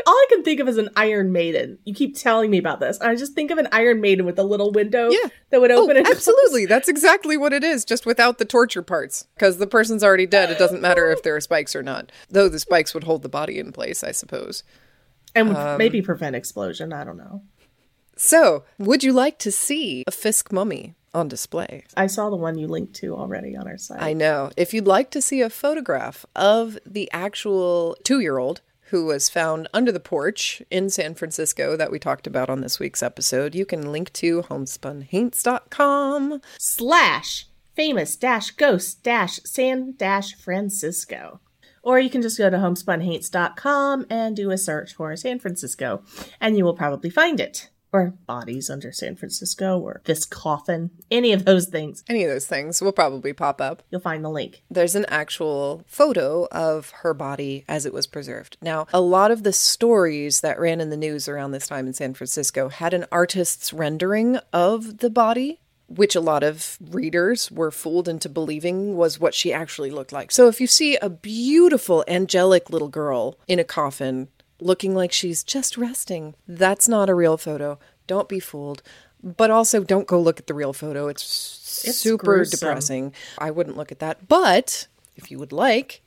All 0.06 0.14
I 0.14 0.26
can 0.30 0.42
think 0.42 0.60
of 0.60 0.68
is 0.68 0.78
an 0.78 0.88
Iron 0.96 1.30
Maiden. 1.32 1.78
You 1.84 1.92
keep 1.92 2.16
telling 2.16 2.50
me 2.50 2.56
about 2.56 2.80
this. 2.80 2.98
I 3.00 3.14
just 3.14 3.34
think 3.34 3.50
of 3.50 3.58
an 3.58 3.68
Iron 3.72 4.00
Maiden 4.00 4.24
with 4.24 4.38
a 4.38 4.42
little 4.42 4.72
window 4.72 5.10
Yeah. 5.10 5.28
that 5.50 5.60
would 5.60 5.70
Oh, 5.70 5.82
open 5.84 5.98
and 5.98 6.06
close. 6.06 6.16
absolutely. 6.28 6.64
That's 6.64 6.88
exactly 6.88 7.36
what 7.36 7.52
it 7.52 7.62
is, 7.62 7.84
just 7.84 8.06
without 8.06 8.38
the 8.38 8.46
torture 8.46 8.80
parts. 8.80 9.26
Because 9.34 9.58
the 9.58 9.66
person's 9.66 10.02
already 10.02 10.24
dead. 10.26 10.50
It 10.50 10.58
doesn't 10.58 10.80
matter 10.80 11.10
if 11.10 11.22
there 11.22 11.36
are 11.36 11.40
spikes 11.42 11.76
or 11.76 11.82
not. 11.82 12.10
Though 12.30 12.48
the 12.48 12.58
spikes 12.58 12.94
would 12.94 13.04
hold 13.04 13.20
the 13.22 13.28
body 13.28 13.58
in 13.58 13.70
place, 13.72 14.02
I 14.02 14.12
suppose. 14.12 14.62
And 15.36 15.48
would 15.48 15.56
Um, 15.56 15.78
maybe 15.78 16.02
prevent 16.02 16.34
explosion. 16.34 16.92
I 16.92 17.04
don't 17.04 17.16
know. 17.18 17.42
So, 18.16 18.64
would 18.78 19.04
you 19.04 19.12
like 19.12 19.38
to 19.40 19.52
see 19.52 20.02
a 20.06 20.10
Fisk 20.10 20.50
mummy 20.50 20.94
on 21.12 21.28
display? 21.28 21.84
I 21.96 22.06
saw 22.06 22.30
the 22.30 22.36
one 22.36 22.56
you 22.58 22.66
linked 22.66 22.94
to 22.94 23.14
already 23.14 23.54
on 23.56 23.68
our 23.68 23.76
site. 23.78 24.02
I 24.02 24.14
know. 24.14 24.50
If 24.56 24.72
you'd 24.72 24.86
like 24.86 25.10
to 25.10 25.20
see 25.20 25.42
a 25.42 25.50
photograph 25.50 26.24
of 26.34 26.78
the 26.86 27.10
actual 27.12 27.96
two 28.02 28.20
year 28.20 28.38
old 28.38 28.62
who 28.90 29.04
was 29.04 29.28
found 29.28 29.68
under 29.74 29.90
the 29.92 30.00
porch 30.00 30.62
in 30.70 30.88
San 30.88 31.14
Francisco 31.14 31.76
that 31.76 31.90
we 31.90 31.98
talked 31.98 32.26
about 32.26 32.48
on 32.48 32.60
this 32.62 32.78
week's 32.78 33.02
episode, 33.02 33.54
you 33.54 33.66
can 33.66 33.92
link 33.92 34.12
to 34.14 34.42
homespunhaints.com. 34.42 36.40
slash 36.58 37.46
famous 37.74 38.16
dash 38.16 38.50
ghost 38.52 39.02
dash 39.02 39.40
San 39.44 39.94
dash 39.96 40.34
Francisco. 40.34 41.40
Or 41.86 42.00
you 42.00 42.10
can 42.10 42.20
just 42.20 42.36
go 42.36 42.50
to 42.50 42.56
homespunhaints.com 42.56 44.06
and 44.10 44.34
do 44.34 44.50
a 44.50 44.58
search 44.58 44.92
for 44.92 45.14
San 45.14 45.38
Francisco, 45.38 46.02
and 46.40 46.58
you 46.58 46.64
will 46.64 46.74
probably 46.74 47.10
find 47.10 47.38
it. 47.38 47.70
Or 47.92 48.14
bodies 48.26 48.68
under 48.68 48.90
San 48.90 49.14
Francisco, 49.14 49.78
or 49.78 50.02
this 50.04 50.24
coffin, 50.24 50.90
any 51.12 51.32
of 51.32 51.44
those 51.44 51.66
things. 51.66 52.02
Any 52.08 52.24
of 52.24 52.30
those 52.30 52.48
things 52.48 52.82
will 52.82 52.90
probably 52.90 53.32
pop 53.32 53.60
up. 53.60 53.84
You'll 53.88 54.00
find 54.00 54.24
the 54.24 54.30
link. 54.30 54.64
There's 54.68 54.96
an 54.96 55.06
actual 55.06 55.84
photo 55.86 56.48
of 56.50 56.90
her 57.02 57.14
body 57.14 57.64
as 57.68 57.86
it 57.86 57.94
was 57.94 58.08
preserved. 58.08 58.56
Now, 58.60 58.88
a 58.92 59.00
lot 59.00 59.30
of 59.30 59.44
the 59.44 59.52
stories 59.52 60.40
that 60.40 60.58
ran 60.58 60.80
in 60.80 60.90
the 60.90 60.96
news 60.96 61.28
around 61.28 61.52
this 61.52 61.68
time 61.68 61.86
in 61.86 61.94
San 61.94 62.14
Francisco 62.14 62.68
had 62.68 62.94
an 62.94 63.06
artist's 63.12 63.72
rendering 63.72 64.40
of 64.52 64.98
the 64.98 65.08
body, 65.08 65.60
which 65.88 66.16
a 66.16 66.20
lot 66.20 66.42
of 66.42 66.76
readers 66.80 67.50
were 67.50 67.70
fooled 67.70 68.08
into 68.08 68.28
believing 68.28 68.96
was 68.96 69.20
what 69.20 69.34
she 69.34 69.52
actually 69.52 69.90
looked 69.90 70.12
like. 70.12 70.32
So 70.32 70.48
if 70.48 70.60
you 70.60 70.66
see 70.66 70.96
a 70.96 71.08
beautiful, 71.08 72.04
angelic 72.08 72.70
little 72.70 72.88
girl 72.88 73.38
in 73.46 73.58
a 73.58 73.64
coffin 73.64 74.28
looking 74.60 74.94
like 74.94 75.12
she's 75.12 75.44
just 75.44 75.76
resting, 75.76 76.34
that's 76.48 76.88
not 76.88 77.08
a 77.08 77.14
real 77.14 77.36
photo. 77.36 77.78
Don't 78.06 78.28
be 78.28 78.40
fooled. 78.40 78.82
But 79.22 79.50
also, 79.50 79.82
don't 79.82 80.06
go 80.06 80.20
look 80.20 80.38
at 80.38 80.46
the 80.46 80.54
real 80.54 80.72
photo. 80.72 81.08
It's, 81.08 81.82
It's 81.84 81.98
super 81.98 82.24
gruesome. 82.24 82.58
depressing. 82.58 83.14
I 83.38 83.50
wouldn't 83.50 83.76
look 83.76 83.90
at 83.90 83.98
that. 84.00 84.28
But 84.28 84.86
if 85.16 85.30
you 85.30 85.38
would 85.38 85.52
like 85.52 86.02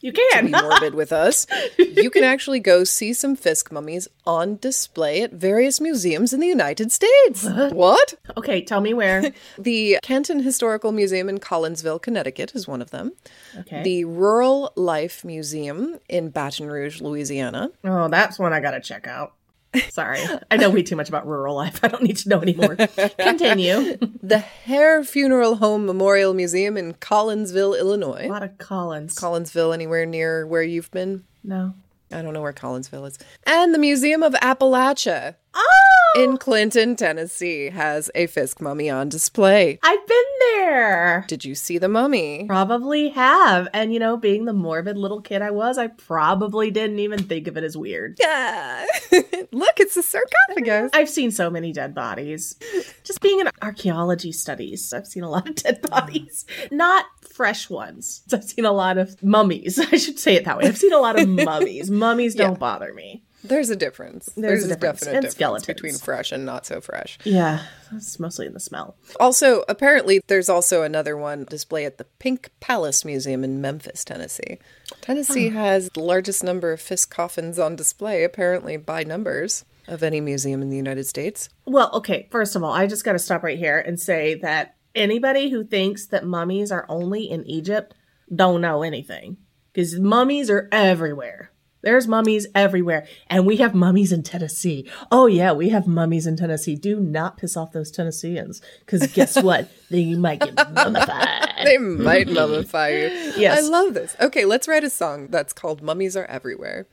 You 0.00 0.12
can. 0.12 0.46
be 0.46 0.52
morbid 0.62 0.94
with 0.94 1.12
us, 1.12 1.46
you 1.78 2.10
can 2.10 2.24
actually 2.24 2.60
go 2.60 2.84
see 2.84 3.12
some 3.12 3.36
Fisk 3.36 3.70
mummies 3.70 4.08
on 4.26 4.56
display 4.56 5.22
at 5.22 5.32
various 5.32 5.80
museums 5.80 6.32
in 6.32 6.40
the 6.40 6.46
United 6.46 6.90
States. 6.92 7.44
What? 7.44 8.14
okay, 8.36 8.62
tell 8.62 8.80
me 8.80 8.94
where. 8.94 9.32
The 9.58 9.98
Canton 10.02 10.40
Historical 10.40 10.92
Museum 10.92 11.28
in 11.28 11.38
Collinsville, 11.38 12.00
Connecticut 12.00 12.54
is 12.54 12.66
one 12.66 12.80
of 12.80 12.90
them. 12.90 13.12
Okay. 13.58 13.82
The 13.82 14.04
Rural 14.04 14.72
Life 14.76 15.24
Museum 15.24 15.98
in 16.08 16.30
Baton 16.30 16.68
Rouge, 16.68 17.00
Louisiana. 17.00 17.70
oh, 17.84 18.08
that's 18.08 18.38
one 18.38 18.52
I 18.52 18.60
gotta 18.60 18.80
check 18.80 19.06
out. 19.06 19.34
Sorry. 19.90 20.18
I 20.50 20.56
know 20.56 20.70
way 20.70 20.82
too 20.82 20.96
much 20.96 21.08
about 21.08 21.26
rural 21.26 21.54
life. 21.54 21.80
I 21.82 21.88
don't 21.88 22.02
need 22.02 22.16
to 22.18 22.28
know 22.28 22.40
anymore. 22.40 22.76
Continue. 23.18 23.96
The 24.22 24.38
Hare 24.38 25.04
Funeral 25.04 25.56
Home 25.56 25.86
Memorial 25.86 26.34
Museum 26.34 26.76
in 26.76 26.94
Collinsville, 26.94 27.78
Illinois. 27.78 28.26
A 28.26 28.28
lot 28.28 28.42
of 28.42 28.58
Collins. 28.58 29.14
Collinsville, 29.14 29.72
anywhere 29.72 30.06
near 30.06 30.46
where 30.46 30.62
you've 30.62 30.90
been? 30.90 31.24
no. 31.44 31.74
I 32.12 32.22
don't 32.22 32.34
know 32.34 32.42
where 32.42 32.52
Collinsville 32.52 33.06
is. 33.06 33.20
And 33.46 33.72
the 33.72 33.78
Museum 33.78 34.24
of 34.24 34.32
Appalachia 34.34 35.36
Oh! 35.54 35.79
In 36.16 36.36
Clinton, 36.38 36.96
Tennessee 36.96 37.70
has 37.70 38.10
a 38.14 38.26
Fisk 38.26 38.60
mummy 38.60 38.90
on 38.90 39.08
display. 39.08 39.78
I've 39.82 40.06
been 40.06 40.24
there. 40.54 41.24
Did 41.28 41.44
you 41.44 41.54
see 41.54 41.78
the 41.78 41.88
mummy? 41.88 42.44
Probably 42.46 43.08
have. 43.10 43.68
And, 43.72 43.92
you 43.92 43.98
know, 43.98 44.16
being 44.16 44.44
the 44.44 44.52
morbid 44.52 44.96
little 44.96 45.20
kid 45.20 45.42
I 45.42 45.50
was, 45.50 45.78
I 45.78 45.88
probably 45.88 46.70
didn't 46.70 46.98
even 46.98 47.22
think 47.22 47.46
of 47.48 47.56
it 47.56 47.64
as 47.64 47.76
weird. 47.76 48.16
Yeah. 48.20 48.84
Look, 49.52 49.78
it's 49.80 49.96
a 49.96 50.02
sarcophagus. 50.02 50.90
I've 50.94 51.08
seen 51.10 51.30
so 51.30 51.50
many 51.50 51.72
dead 51.72 51.94
bodies. 51.94 52.56
Just 53.04 53.20
being 53.20 53.40
in 53.40 53.48
archaeology 53.62 54.32
studies, 54.32 54.92
I've 54.92 55.06
seen 55.06 55.22
a 55.22 55.30
lot 55.30 55.48
of 55.48 55.54
dead 55.56 55.82
bodies. 55.82 56.44
Not 56.70 57.04
fresh 57.22 57.70
ones. 57.70 58.22
I've 58.32 58.44
seen 58.44 58.64
a 58.64 58.72
lot 58.72 58.98
of 58.98 59.22
mummies. 59.22 59.78
I 59.92 59.96
should 59.96 60.18
say 60.18 60.34
it 60.34 60.44
that 60.44 60.58
way. 60.58 60.64
I've 60.66 60.78
seen 60.78 60.92
a 60.92 60.98
lot 60.98 61.18
of 61.20 61.28
mummies. 61.28 61.90
Mummies 61.90 62.34
don't 62.34 62.52
Yeah. 62.52 62.58
bother 62.58 62.92
me. 62.94 63.24
There's 63.42 63.70
a 63.70 63.76
difference. 63.76 64.26
There's 64.36 64.62
There's, 64.62 64.64
a 64.64 64.68
difference. 64.76 65.00
definite 65.00 65.16
And 65.16 65.22
difference 65.22 65.34
skeletons. 65.34 65.66
between 65.66 65.94
fresh 65.94 66.32
and 66.32 66.44
not 66.44 66.66
so 66.66 66.80
fresh. 66.80 67.18
Yeah, 67.24 67.62
it's 67.94 68.20
mostly 68.20 68.46
in 68.46 68.52
the 68.52 68.60
smell. 68.60 68.96
Also, 69.18 69.64
apparently, 69.68 70.20
there's 70.26 70.48
also 70.48 70.82
another 70.82 71.16
one 71.16 71.44
display 71.44 71.84
at 71.84 71.98
the 71.98 72.04
Pink 72.04 72.50
Palace 72.60 73.04
Museum 73.04 73.42
in 73.42 73.60
Memphis, 73.60 74.04
Tennessee. 74.04 74.58
Tennessee 75.00 75.48
ah. 75.48 75.52
has 75.52 75.88
the 75.90 76.00
largest 76.00 76.44
number 76.44 76.72
of 76.72 76.80
Fisk 76.80 77.10
coffins 77.10 77.58
on 77.58 77.76
display, 77.76 78.24
apparently 78.24 78.76
by 78.76 79.04
numbers, 79.04 79.64
of 79.88 80.02
any 80.02 80.20
museum 80.20 80.60
in 80.62 80.70
the 80.70 80.76
United 80.76 81.04
States. 81.04 81.48
Well, 81.64 81.90
okay, 81.94 82.28
first 82.30 82.56
of 82.56 82.62
all, 82.62 82.72
I 82.72 82.86
just 82.86 83.04
got 83.04 83.12
to 83.12 83.18
stop 83.18 83.42
right 83.42 83.58
here 83.58 83.78
and 83.78 83.98
say 83.98 84.34
that 84.36 84.76
anybody 84.94 85.50
who 85.50 85.64
thinks 85.64 86.06
that 86.06 86.26
mummies 86.26 86.70
are 86.70 86.86
only 86.88 87.30
in 87.30 87.46
Egypt 87.46 87.94
don't 88.34 88.60
know 88.60 88.82
anything 88.82 89.38
because 89.72 89.98
mummies 89.98 90.50
are 90.50 90.68
everywhere. 90.70 91.50
There's 91.82 92.06
mummies 92.06 92.46
everywhere, 92.54 93.06
and 93.28 93.46
we 93.46 93.56
have 93.56 93.74
mummies 93.74 94.12
in 94.12 94.22
Tennessee. 94.22 94.86
Oh 95.10 95.26
yeah, 95.26 95.52
we 95.52 95.70
have 95.70 95.86
mummies 95.86 96.26
in 96.26 96.36
Tennessee. 96.36 96.74
Do 96.76 97.00
not 97.00 97.38
piss 97.38 97.56
off 97.56 97.72
those 97.72 97.90
Tennesseans, 97.90 98.60
because 98.80 99.06
guess 99.12 99.40
what? 99.42 99.70
they 99.90 100.14
might 100.14 100.40
get 100.40 100.54
mummified. 100.74 101.48
They 101.64 101.78
might 101.78 102.26
mummify 102.28 102.92
you. 102.92 103.32
Yes. 103.40 103.58
I 103.58 103.68
love 103.68 103.94
this. 103.94 104.14
Okay, 104.20 104.44
let's 104.44 104.68
write 104.68 104.84
a 104.84 104.90
song 104.90 105.28
that's 105.28 105.52
called 105.52 105.82
Mummies 105.82 106.16
Are 106.16 106.26
Everywhere. 106.26 106.86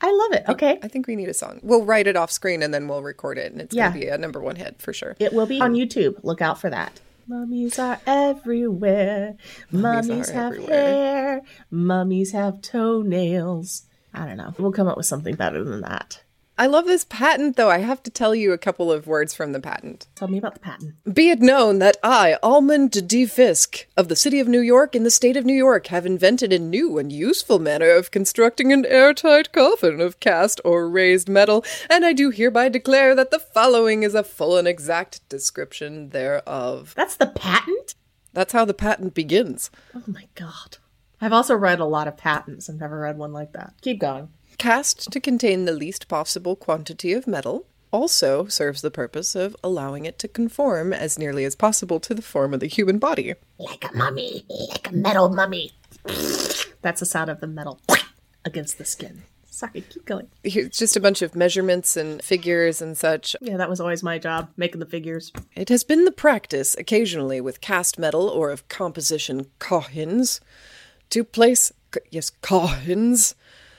I 0.00 0.10
love 0.12 0.32
it. 0.32 0.44
Oh, 0.48 0.52
okay, 0.52 0.78
I 0.82 0.88
think 0.88 1.06
we 1.06 1.16
need 1.16 1.28
a 1.28 1.34
song. 1.34 1.60
We'll 1.62 1.84
write 1.84 2.06
it 2.06 2.16
off 2.16 2.30
screen 2.30 2.62
and 2.62 2.74
then 2.74 2.88
we'll 2.88 3.02
record 3.02 3.38
it, 3.38 3.52
and 3.52 3.60
it's 3.60 3.74
Yeah. 3.74 3.88
going 3.90 4.00
to 4.00 4.06
be 4.06 4.10
a 4.12 4.18
number 4.18 4.40
one 4.40 4.56
hit 4.56 4.82
for 4.82 4.92
sure. 4.92 5.16
it 5.18 5.32
will 5.32 5.46
be 5.46 5.60
on 5.60 5.74
YouTube. 5.74 6.18
Look 6.24 6.42
out 6.42 6.60
for 6.60 6.68
that. 6.68 7.00
Mummies 7.26 7.78
are 7.78 8.00
everywhere. 8.06 9.36
Mummies 9.70 10.08
Mummies, 10.08 10.30
are 10.30 10.32
have 10.34 10.52
everywhere. 10.52 10.68
hair. 10.76 11.42
Mummies 11.70 12.32
have 12.32 12.60
toenails. 12.60 13.84
I 14.14 14.26
don't 14.26 14.36
know. 14.36 14.54
We'll 14.58 14.72
come 14.72 14.88
up 14.88 14.96
with 14.96 15.06
something 15.06 15.34
better 15.34 15.64
than 15.64 15.80
that. 15.82 16.22
I 16.56 16.68
love 16.68 16.86
this 16.86 17.04
patent, 17.04 17.56
though. 17.56 17.68
I 17.68 17.78
have 17.78 18.00
to 18.04 18.12
tell 18.12 18.32
you 18.32 18.52
a 18.52 18.58
couple 18.58 18.92
of 18.92 19.08
words 19.08 19.34
from 19.34 19.50
the 19.50 19.58
patent. 19.58 20.06
Tell 20.14 20.28
me 20.28 20.38
about 20.38 20.54
the 20.54 20.60
patent. 20.60 20.94
Be 21.12 21.30
it 21.30 21.40
known 21.40 21.80
that 21.80 21.96
I, 22.00 22.36
Almond 22.44 23.08
D. 23.08 23.26
Fisk, 23.26 23.88
of 23.96 24.06
the 24.06 24.14
city 24.14 24.38
of 24.38 24.46
New 24.46 24.60
York 24.60 24.94
in 24.94 25.02
the 25.02 25.10
state 25.10 25.36
of 25.36 25.44
New 25.44 25.54
York, 25.54 25.88
have 25.88 26.06
invented 26.06 26.52
a 26.52 26.60
new 26.60 26.96
and 26.96 27.10
useful 27.10 27.58
manner 27.58 27.90
of 27.90 28.12
constructing 28.12 28.72
an 28.72 28.86
airtight 28.86 29.50
coffin 29.50 30.00
of 30.00 30.20
cast 30.20 30.60
or 30.64 30.88
raised 30.88 31.28
metal, 31.28 31.64
and 31.90 32.04
I 32.04 32.12
do 32.12 32.30
hereby 32.30 32.68
declare 32.68 33.16
that 33.16 33.32
the 33.32 33.40
following 33.40 34.04
is 34.04 34.14
a 34.14 34.22
full 34.22 34.56
and 34.56 34.68
exact 34.68 35.28
description 35.28 36.10
thereof. 36.10 36.94
That's 36.96 37.16
the 37.16 37.26
patent? 37.26 37.96
That's 38.32 38.52
how 38.52 38.64
the 38.64 38.74
patent 38.74 39.12
begins. 39.12 39.72
Oh 39.92 40.04
my 40.06 40.28
god. 40.36 40.78
I've 41.24 41.32
also 41.32 41.54
read 41.54 41.80
a 41.80 41.86
lot 41.86 42.06
of 42.06 42.18
patents. 42.18 42.68
I've 42.68 42.78
never 42.78 43.00
read 43.00 43.16
one 43.16 43.32
like 43.32 43.52
that. 43.52 43.72
Keep 43.80 44.00
going. 44.00 44.28
Cast 44.58 45.10
to 45.10 45.20
contain 45.20 45.64
the 45.64 45.72
least 45.72 46.06
possible 46.06 46.54
quantity 46.54 47.14
of 47.14 47.26
metal 47.26 47.64
also 47.90 48.46
serves 48.46 48.82
the 48.82 48.90
purpose 48.90 49.34
of 49.34 49.56
allowing 49.64 50.04
it 50.04 50.18
to 50.18 50.28
conform 50.28 50.92
as 50.92 51.18
nearly 51.18 51.44
as 51.44 51.56
possible 51.56 51.98
to 52.00 52.12
the 52.12 52.20
form 52.20 52.52
of 52.52 52.60
the 52.60 52.66
human 52.66 52.98
body. 52.98 53.32
Like 53.56 53.90
a 53.90 53.96
mummy. 53.96 54.44
Like 54.68 54.90
a 54.90 54.92
metal 54.92 55.30
mummy. 55.30 55.70
That's 56.82 57.00
the 57.00 57.06
sound 57.06 57.30
of 57.30 57.40
the 57.40 57.46
metal 57.46 57.80
against 58.44 58.76
the 58.76 58.84
skin. 58.84 59.22
Sorry, 59.46 59.82
keep 59.88 60.04
going. 60.04 60.26
It's 60.42 60.76
just 60.76 60.96
a 60.96 61.00
bunch 61.00 61.22
of 61.22 61.36
measurements 61.36 61.96
and 61.96 62.20
figures 62.20 62.82
and 62.82 62.98
such. 62.98 63.36
Yeah, 63.40 63.56
that 63.56 63.70
was 63.70 63.80
always 63.80 64.02
my 64.02 64.18
job, 64.18 64.50
making 64.56 64.80
the 64.80 64.86
figures. 64.86 65.32
It 65.54 65.68
has 65.68 65.84
been 65.84 66.04
the 66.04 66.12
practice, 66.12 66.76
occasionally 66.76 67.40
with 67.40 67.60
cast 67.60 67.98
metal 67.98 68.28
or 68.28 68.50
of 68.50 68.68
composition 68.68 69.46
coffins, 69.60 70.40
to 71.10 71.24
place 71.24 71.72
yes 72.10 72.30
coffins 72.42 73.34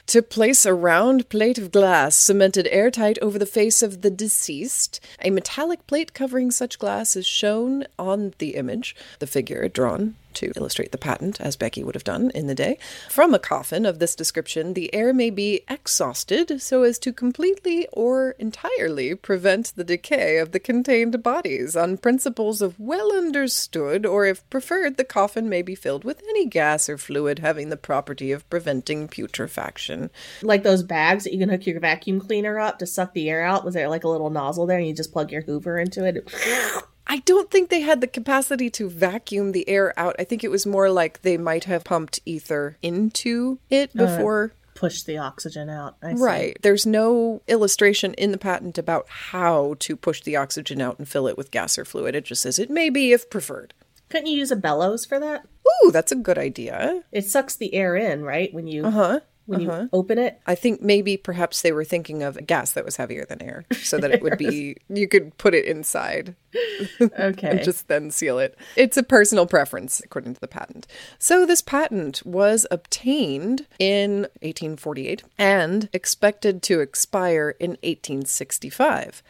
to 0.08 0.22
place 0.22 0.66
a 0.66 0.74
round 0.74 1.30
plate 1.30 1.58
of 1.58 1.72
glass 1.72 2.16
cemented 2.16 2.68
airtight 2.68 3.18
over 3.20 3.40
the 3.40 3.46
face 3.46 3.82
of 3.82 4.02
the 4.02 4.12
deceased. 4.12 5.00
A 5.22 5.32
metallic 5.32 5.86
plate 5.88 6.14
covering 6.14 6.52
such 6.52 6.78
glass 6.78 7.16
is 7.16 7.26
shown 7.26 7.86
on 7.98 8.34
the 8.38 8.56
image, 8.56 8.96
the 9.20 9.28
figure 9.28 9.68
drawn 9.68 10.16
to 10.36 10.52
illustrate 10.56 10.92
the 10.92 10.98
patent, 10.98 11.40
as 11.42 11.56
Becky 11.56 11.84
would 11.84 11.96
have 11.96 12.04
done 12.04 12.32
in 12.36 12.48
the 12.48 12.56
day. 12.56 12.78
From 13.10 13.34
a 13.34 13.40
coffin 13.40 13.86
of 13.86 14.00
this 14.00 14.16
description, 14.16 14.74
the 14.74 14.94
air 14.94 15.14
may 15.14 15.30
be 15.30 15.62
exhausted 15.70 16.62
so 16.62 16.84
as 16.84 17.00
to 17.00 17.12
completely 17.12 17.88
or 17.92 18.32
entirely 18.40 19.16
prevent 19.16 19.74
the 19.76 19.84
decay 19.84 20.38
of 20.38 20.52
the 20.52 20.60
contained 20.60 21.22
bodies 21.24 21.76
on 21.76 21.98
principles 21.98 22.62
of 22.62 22.80
well 22.80 23.12
understood, 23.16 24.06
or 24.06 24.26
if 24.26 24.48
preferred, 24.50 24.98
the 24.98 25.04
coffin 25.04 25.50
may 25.50 25.62
be 25.62 25.76
filled 25.76 26.04
with 26.04 26.22
any 26.30 26.46
gas 26.46 26.90
or 26.90 26.98
fluid 26.98 27.40
having 27.40 27.70
the 27.70 27.78
property 27.78 28.32
of 28.32 28.50
preventing 28.50 29.08
putrefaction. 29.08 30.10
Like 30.42 30.64
those 30.64 30.84
bags 30.84 31.24
that 31.24 31.34
you 31.34 31.40
can 31.40 31.50
hook 31.50 31.66
your 31.66 31.80
vacuum 31.80 32.20
cleaner 32.20 32.60
up 32.60 32.80
to 32.80 32.86
suck 32.86 33.14
the 33.14 33.30
air 33.30 33.44
out. 33.44 33.66
Was 33.66 33.74
there 33.74 33.90
like 33.90 34.04
a 34.04 34.10
little 34.10 34.30
nozzle 34.30 34.66
there 34.66 34.78
and 34.78 34.88
you 34.88 34.94
just 34.94 35.12
plug 35.12 35.32
your 35.32 35.42
Hoover 35.42 35.78
into 35.78 36.06
it? 36.06 36.28
I 37.08 37.18
don't 37.20 37.52
think 37.52 37.70
they 37.70 37.82
had 37.82 38.02
the 38.02 38.08
capacity 38.08 38.70
to 38.72 38.90
vacuum 38.90 39.52
the 39.52 39.68
air 39.70 39.98
out. 39.98 40.16
I 40.18 40.24
think 40.24 40.44
it 40.44 40.52
was 40.52 40.66
more 40.66 40.90
like 40.90 41.22
they 41.22 41.38
might 41.38 41.66
have 41.66 41.84
pumped 41.84 42.20
ether 42.26 42.78
into 42.82 43.60
it 43.70 43.94
before. 43.96 44.54
Push 44.74 45.04
the 45.04 45.18
oxygen 45.18 45.70
out. 45.70 45.96
I 46.04 46.16
see. 46.16 46.22
Right. 46.22 46.58
There's 46.62 46.86
no 46.86 47.42
illustration 47.48 48.14
in 48.16 48.32
the 48.32 48.38
patent 48.38 48.78
about 48.78 49.06
how 49.08 49.76
to 49.80 49.96
push 49.96 50.22
the 50.22 50.36
oxygen 50.36 50.82
out 50.82 50.98
and 51.00 51.08
fill 51.08 51.28
it 51.28 51.38
with 51.38 51.52
gas 51.52 51.78
or 51.78 51.86
fluid. 51.86 52.14
It 52.16 52.26
just 52.26 52.42
says 52.42 52.60
it 52.60 52.70
may 52.70 52.90
be 52.90 53.14
if 53.14 53.30
preferred. 53.30 53.74
Couldn't 54.10 54.28
you 54.28 54.38
use 54.38 54.52
a 54.52 54.56
bellows 54.56 55.06
for 55.06 55.20
that? 55.20 55.46
Ooh, 55.84 55.92
that's 55.92 56.12
a 56.12 56.16
good 56.16 56.38
idea. 56.38 57.04
It 57.12 57.26
sucks 57.26 57.56
the 57.56 57.74
air 57.74 57.96
in, 57.96 58.24
right? 58.24 58.54
When 58.54 58.68
you 58.68 58.86
uh 58.86 58.92
Huh? 58.92 59.20
When 59.46 59.62
you 59.62 59.70
uh-huh. 59.70 59.88
open 59.94 60.18
it. 60.18 60.42
I 60.48 60.56
think 60.56 60.82
maybe 60.82 61.18
perhaps 61.18 61.62
they 61.62 61.72
were 61.72 61.84
thinking 61.84 62.24
of 62.24 62.38
a 62.38 62.42
gas 62.42 62.72
that 62.72 62.86
was 62.86 62.98
heavier 62.98 63.26
than 63.26 63.42
air 63.42 63.66
so 63.74 63.98
that 63.98 64.12
it 64.12 64.22
would 64.22 64.38
be, 64.38 64.78
you 64.90 65.08
could 65.08 65.38
put 65.38 65.54
it 65.54 65.66
inside 65.66 66.36
Okay. 67.02 67.50
and 67.50 67.64
just 67.64 67.88
then 67.88 68.12
seal 68.12 68.40
it. 68.40 68.58
It's 68.76 68.98
a 68.98 69.04
personal 69.04 69.46
preference, 69.46 70.02
according 70.04 70.36
to 70.36 70.42
the 70.42 70.48
patent. 70.48 70.88
So, 71.20 71.46
this 71.46 71.62
patent 71.62 72.26
was 72.26 72.66
obtained 72.72 73.68
in 73.80 74.22
1848 74.42 75.24
and 75.38 75.90
expected 75.94 76.62
to 76.64 76.80
expire 76.80 77.56
in 77.60 77.72
1865. 77.72 79.22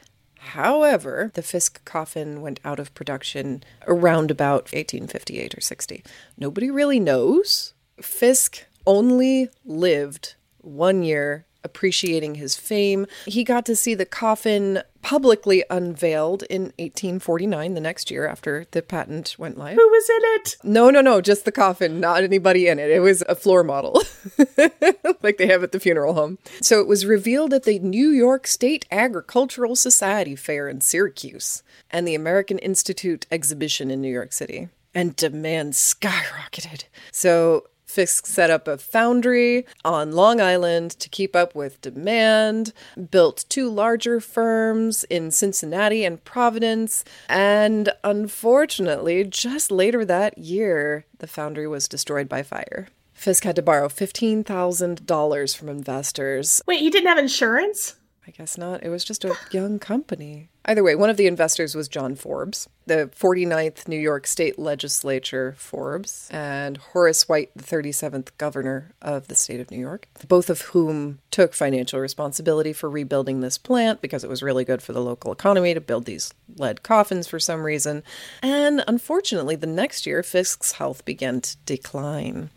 However, 0.49 1.31
the 1.33 1.41
Fisk 1.41 1.83
coffin 1.85 2.41
went 2.41 2.59
out 2.63 2.79
of 2.79 2.93
production 2.93 3.63
around 3.87 4.29
about 4.29 4.71
1858 4.71 5.57
or 5.57 5.61
60. 5.61 6.03
Nobody 6.37 6.69
really 6.69 6.99
knows. 6.99 7.73
Fisk 7.99 8.65
only 8.85 9.49
lived 9.65 10.35
one 10.59 11.03
year 11.03 11.45
appreciating 11.65 12.35
his 12.35 12.55
fame. 12.55 13.07
He 13.25 13.43
got 13.43 13.65
to 13.65 13.75
see 13.75 13.95
the 13.95 14.05
coffin 14.05 14.83
publicly 15.01 15.63
unveiled 15.69 16.43
in 16.43 16.65
1849, 16.77 17.73
the 17.73 17.81
next 17.81 18.09
year 18.09 18.27
after 18.27 18.65
the 18.71 18.81
patent 18.81 19.35
went 19.37 19.57
live. 19.57 19.75
Who 19.75 19.89
was 19.89 20.09
in 20.09 20.21
it? 20.23 20.57
No, 20.63 20.89
no, 20.89 21.01
no, 21.01 21.21
just 21.21 21.43
the 21.43 21.51
coffin, 21.51 21.99
not 21.99 22.23
anybody 22.23 22.67
in 22.67 22.79
it. 22.79 22.91
It 22.91 23.01
was 23.01 23.23
a 23.27 23.35
floor 23.35 23.63
model, 23.63 24.01
like 25.23 25.37
they 25.37 25.47
have 25.47 25.63
at 25.63 25.71
the 25.71 25.79
funeral 25.79 26.13
home. 26.13 26.37
So 26.61 26.79
it 26.79 26.87
was 26.87 27.05
revealed 27.05 27.53
at 27.53 27.63
the 27.63 27.79
New 27.79 28.09
York 28.09 28.47
State 28.47 28.85
Agricultural 28.91 29.75
Society 29.75 30.35
Fair 30.35 30.69
in 30.69 30.81
Syracuse 30.81 31.63
and 31.89 32.07
the 32.07 32.15
American 32.15 32.59
Institute 32.59 33.25
exhibition 33.31 33.89
in 33.91 34.01
New 34.01 34.11
York 34.11 34.33
City. 34.33 34.69
And 34.93 35.13
demand 35.15 35.73
skyrocketed. 35.73 36.85
So 37.11 37.65
Fisk 37.95 38.25
set 38.25 38.49
up 38.49 38.67
a 38.67 38.77
foundry 38.77 39.65
on 39.85 40.11
Long 40.11 40.41
Island 40.41 40.91
to 40.99 41.07
keep 41.07 41.33
up 41.33 41.55
with 41.55 41.79
demand, 41.79 42.73
built 43.09 43.45
two 43.47 43.69
larger 43.69 44.19
firms 44.19 45.05
in 45.05 45.31
Cincinnati 45.31 46.03
and 46.03 46.21
Providence, 46.25 47.05
and 47.29 47.93
unfortunately, 48.03 49.23
just 49.23 49.71
later 49.71 50.03
that 50.03 50.37
year, 50.37 51.05
the 51.19 51.25
foundry 51.25 51.69
was 51.69 51.87
destroyed 51.87 52.27
by 52.27 52.43
fire. 52.43 52.89
Fisk 53.13 53.45
had 53.45 53.55
to 53.55 53.61
borrow 53.61 53.87
$15,000 53.87 55.55
from 55.55 55.69
investors. 55.69 56.61
Wait, 56.67 56.81
you 56.81 56.91
didn't 56.91 57.07
have 57.07 57.17
insurance? 57.17 57.95
Guess 58.37 58.57
not. 58.57 58.83
It 58.83 58.89
was 58.89 59.05
just 59.05 59.23
a 59.23 59.33
young 59.51 59.79
company. 59.79 60.49
Either 60.65 60.83
way, 60.83 60.93
one 60.93 61.09
of 61.09 61.15
the 61.15 61.27
investors 61.27 61.73
was 61.73 61.87
John 61.87 62.15
Forbes, 62.15 62.67
the 62.85 63.09
49th 63.17 63.87
New 63.87 63.99
York 63.99 64.27
State 64.27 64.59
Legislature 64.59 65.55
Forbes, 65.57 66.27
and 66.31 66.75
Horace 66.75 67.29
White, 67.29 67.51
the 67.55 67.63
37th 67.63 68.31
governor 68.37 68.91
of 69.01 69.29
the 69.29 69.35
state 69.35 69.61
of 69.61 69.71
New 69.71 69.79
York, 69.79 70.09
both 70.27 70.49
of 70.49 70.61
whom 70.61 71.19
took 71.31 71.53
financial 71.53 72.01
responsibility 72.01 72.73
for 72.73 72.89
rebuilding 72.89 73.39
this 73.39 73.57
plant 73.57 74.01
because 74.01 74.25
it 74.25 74.29
was 74.29 74.43
really 74.43 74.65
good 74.65 74.81
for 74.81 74.91
the 74.91 75.01
local 75.01 75.31
economy 75.31 75.73
to 75.73 75.79
build 75.79 76.03
these 76.03 76.33
lead 76.57 76.83
coffins 76.83 77.27
for 77.27 77.39
some 77.39 77.63
reason. 77.63 78.03
And 78.41 78.83
unfortunately, 78.85 79.55
the 79.55 79.67
next 79.67 80.05
year, 80.05 80.23
Fisk's 80.23 80.73
health 80.73 81.05
began 81.05 81.39
to 81.39 81.55
decline 81.65 82.49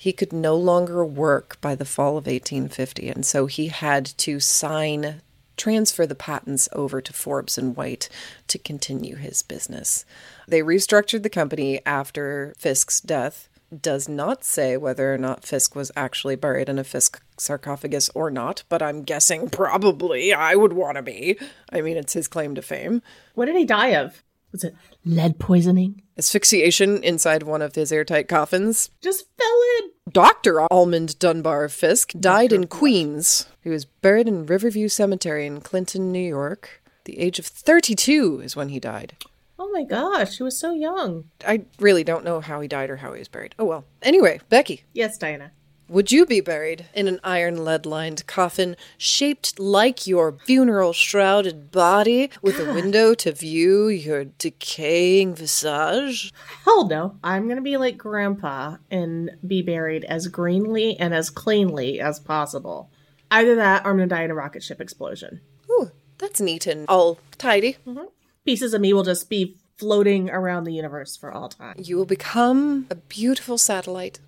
he 0.00 0.12
could 0.12 0.32
no 0.32 0.56
longer 0.56 1.04
work 1.04 1.60
by 1.60 1.74
the 1.74 1.84
fall 1.84 2.16
of 2.16 2.26
1850 2.26 3.08
and 3.10 3.26
so 3.26 3.46
he 3.46 3.66
had 3.66 4.06
to 4.06 4.40
sign 4.40 5.20
transfer 5.58 6.06
the 6.06 6.14
patents 6.14 6.68
over 6.72 7.02
to 7.02 7.12
Forbes 7.12 7.58
and 7.58 7.76
White 7.76 8.08
to 8.46 8.58
continue 8.58 9.16
his 9.16 9.42
business. 9.42 10.06
They 10.46 10.60
restructured 10.60 11.22
the 11.22 11.28
company 11.28 11.84
after 11.84 12.54
Fisk's 12.56 13.00
death. 13.00 13.48
Does 13.76 14.08
not 14.08 14.44
say 14.44 14.78
whether 14.78 15.12
or 15.12 15.18
not 15.18 15.44
Fisk 15.44 15.74
was 15.74 15.92
actually 15.94 16.36
buried 16.36 16.70
in 16.70 16.78
a 16.78 16.84
Fisk 16.84 17.22
sarcophagus 17.36 18.08
or 18.14 18.30
not, 18.30 18.62
but 18.70 18.80
I'm 18.80 19.02
guessing 19.02 19.50
probably 19.50 20.32
I 20.32 20.54
would 20.54 20.72
want 20.72 20.96
to 20.96 21.02
be. 21.02 21.38
I 21.70 21.82
mean, 21.82 21.98
it's 21.98 22.14
his 22.14 22.28
claim 22.28 22.54
to 22.54 22.62
fame. 22.62 23.02
What 23.34 23.44
did 23.44 23.56
he 23.56 23.66
die 23.66 23.88
of? 23.88 24.22
Was 24.52 24.64
it 24.64 24.74
lead 25.04 25.38
poisoning? 25.38 26.02
Asphyxiation 26.16 27.02
inside 27.02 27.42
one 27.42 27.62
of 27.62 27.74
his 27.74 27.92
airtight 27.92 28.28
coffins. 28.28 28.90
Just 29.00 29.26
fell 29.38 29.60
in. 29.80 29.90
Dr. 30.12 30.62
Almond 30.72 31.18
Dunbar 31.18 31.68
Fisk 31.68 32.12
died 32.18 32.52
in 32.52 32.66
Queens. 32.66 33.46
He 33.62 33.68
was 33.68 33.84
buried 33.84 34.26
in 34.26 34.46
Riverview 34.46 34.88
Cemetery 34.88 35.46
in 35.46 35.60
Clinton, 35.60 36.10
New 36.10 36.26
York. 36.26 36.82
The 37.04 37.18
age 37.18 37.38
of 37.38 37.46
32 37.46 38.40
is 38.42 38.56
when 38.56 38.70
he 38.70 38.80
died. 38.80 39.16
Oh 39.58 39.70
my 39.72 39.84
gosh, 39.84 40.36
he 40.38 40.42
was 40.42 40.58
so 40.58 40.72
young. 40.72 41.24
I 41.46 41.64
really 41.78 42.04
don't 42.04 42.24
know 42.24 42.40
how 42.40 42.60
he 42.60 42.68
died 42.68 42.90
or 42.90 42.96
how 42.96 43.12
he 43.12 43.18
was 43.18 43.28
buried. 43.28 43.54
Oh 43.58 43.64
well. 43.64 43.84
Anyway, 44.02 44.40
Becky, 44.48 44.84
Yes, 44.92 45.18
Diana. 45.18 45.50
Would 45.88 46.12
you 46.12 46.26
be 46.26 46.40
buried 46.40 46.86
in 46.92 47.08
an 47.08 47.18
iron 47.24 47.64
lead 47.64 47.86
lined 47.86 48.26
coffin 48.26 48.76
shaped 48.98 49.58
like 49.58 50.06
your 50.06 50.32
funeral 50.44 50.92
shrouded 50.92 51.70
body 51.70 52.30
with 52.42 52.60
a 52.60 52.74
window 52.74 53.14
to 53.14 53.32
view 53.32 53.88
your 53.88 54.24
decaying 54.24 55.34
visage? 55.34 56.32
Hell 56.64 56.86
no. 56.88 57.16
I'm 57.24 57.48
gonna 57.48 57.62
be 57.62 57.78
like 57.78 57.96
Grandpa 57.96 58.76
and 58.90 59.30
be 59.46 59.62
buried 59.62 60.04
as 60.04 60.26
greenly 60.26 60.96
and 60.98 61.14
as 61.14 61.30
cleanly 61.30 62.00
as 62.00 62.20
possible. 62.20 62.90
Either 63.30 63.54
that 63.56 63.84
or 63.84 63.90
I'm 63.90 63.96
gonna 63.96 64.08
die 64.08 64.24
in 64.24 64.30
a 64.30 64.34
rocket 64.34 64.62
ship 64.62 64.80
explosion. 64.80 65.40
Ooh, 65.70 65.90
that's 66.18 66.40
neat 66.40 66.66
and 66.66 66.86
all 66.88 67.18
tidy. 67.38 67.76
Mm-hmm. 67.86 68.04
Pieces 68.44 68.74
of 68.74 68.80
me 68.80 68.92
will 68.92 69.04
just 69.04 69.30
be 69.30 69.56
floating 69.78 70.28
around 70.28 70.64
the 70.64 70.72
universe 70.72 71.16
for 71.16 71.32
all 71.32 71.48
time. 71.48 71.76
You 71.78 71.96
will 71.96 72.04
become 72.04 72.86
a 72.90 72.96
beautiful 72.96 73.56
satellite 73.56 74.18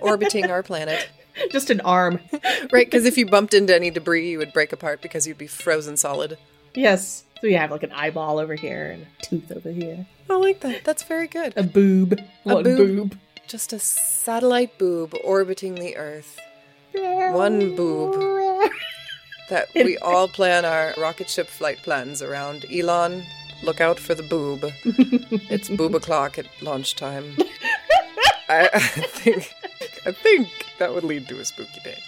orbiting 0.00 0.50
our 0.50 0.62
planet. 0.62 1.08
Just 1.50 1.70
an 1.70 1.80
arm. 1.80 2.20
Right, 2.72 2.86
because 2.86 3.04
if 3.06 3.18
you 3.18 3.26
bumped 3.26 3.54
into 3.54 3.74
any 3.74 3.90
debris, 3.90 4.30
you 4.30 4.38
would 4.38 4.52
break 4.52 4.72
apart 4.72 5.02
because 5.02 5.26
you'd 5.26 5.38
be 5.38 5.46
frozen 5.48 5.96
solid. 5.96 6.38
yes. 6.74 7.24
So 7.40 7.48
we 7.48 7.54
have 7.54 7.70
like 7.72 7.82
an 7.82 7.92
eyeball 7.92 8.38
over 8.38 8.54
here 8.54 8.90
and 8.92 9.02
a 9.02 9.22
tooth 9.22 9.50
over 9.52 9.70
here. 9.70 10.06
I 10.30 10.36
like 10.36 10.60
that. 10.60 10.84
That's 10.84 11.02
very 11.02 11.26
good. 11.26 11.52
A 11.56 11.62
boob. 11.64 12.14
A 12.46 12.54
One 12.54 12.62
boob. 12.62 13.10
boob. 13.10 13.18
Just 13.48 13.72
a 13.74 13.78
satellite 13.80 14.78
boob 14.78 15.14
orbiting 15.24 15.74
the 15.74 15.96
Earth. 15.96 16.38
One 16.94 17.74
boob 17.74 18.14
that 19.50 19.66
we 19.74 19.98
all 19.98 20.28
plan 20.28 20.64
our 20.64 20.94
rocket 20.96 21.28
ship 21.28 21.48
flight 21.48 21.78
plans 21.78 22.22
around. 22.22 22.64
Elon, 22.72 23.24
look 23.64 23.80
out 23.80 23.98
for 23.98 24.14
the 24.14 24.22
boob. 24.22 24.60
it's 24.84 25.68
boob 25.68 25.94
o'clock 25.96 26.38
at 26.38 26.46
launch 26.62 26.94
time. 26.94 27.36
I, 28.48 28.68
I 28.74 28.78
think 28.78 29.54
I 30.06 30.12
think 30.12 30.48
that 30.78 30.94
would 30.94 31.04
lead 31.04 31.28
to 31.28 31.40
a 31.40 31.44
spooky 31.44 31.80
day. 31.80 31.98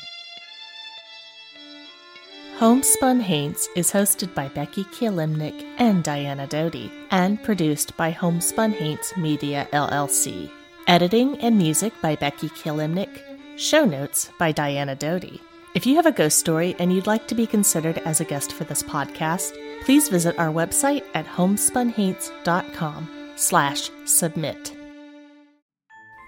Homespun 2.59 3.21
Haints 3.21 3.69
is 3.77 3.93
hosted 3.93 4.35
by 4.35 4.49
Becky 4.49 4.85
Kielimnik 4.85 5.63
and 5.77 6.03
Diana 6.03 6.47
Doty, 6.47 6.91
and 7.11 7.43
produced 7.43 7.95
by 7.99 8.11
Homespun 8.11 8.73
Haints 8.73 9.15
Media 9.17 9.69
LLC. 9.73 10.51
Editing 10.87 11.39
and 11.41 11.59
music 11.59 11.93
by 12.01 12.17
Becky 12.17 12.49
Kielimnik. 12.49 13.21
Show 13.59 13.85
notes 13.85 14.31
by 14.39 14.53
Diana 14.53 14.95
Doty. 14.95 15.43
If 15.75 15.85
you 15.85 15.97
have 15.97 16.07
a 16.07 16.13
ghost 16.13 16.39
story 16.39 16.75
and 16.79 16.91
you'd 16.91 17.07
like 17.07 17.29
to 17.29 17.35
be 17.35 17.47
considered 17.47 17.99
as 17.99 18.23
a 18.23 18.25
guest 18.25 18.53
for 18.53 18.65
this 18.65 18.83
podcast, 18.83 19.53
please 19.85 20.09
visit 20.09 20.39
our 20.39 20.49
website 20.49 21.05
at 21.13 21.27
homespunhaints.com 21.27 23.33
slash 23.37 23.91
submit. 24.07 24.76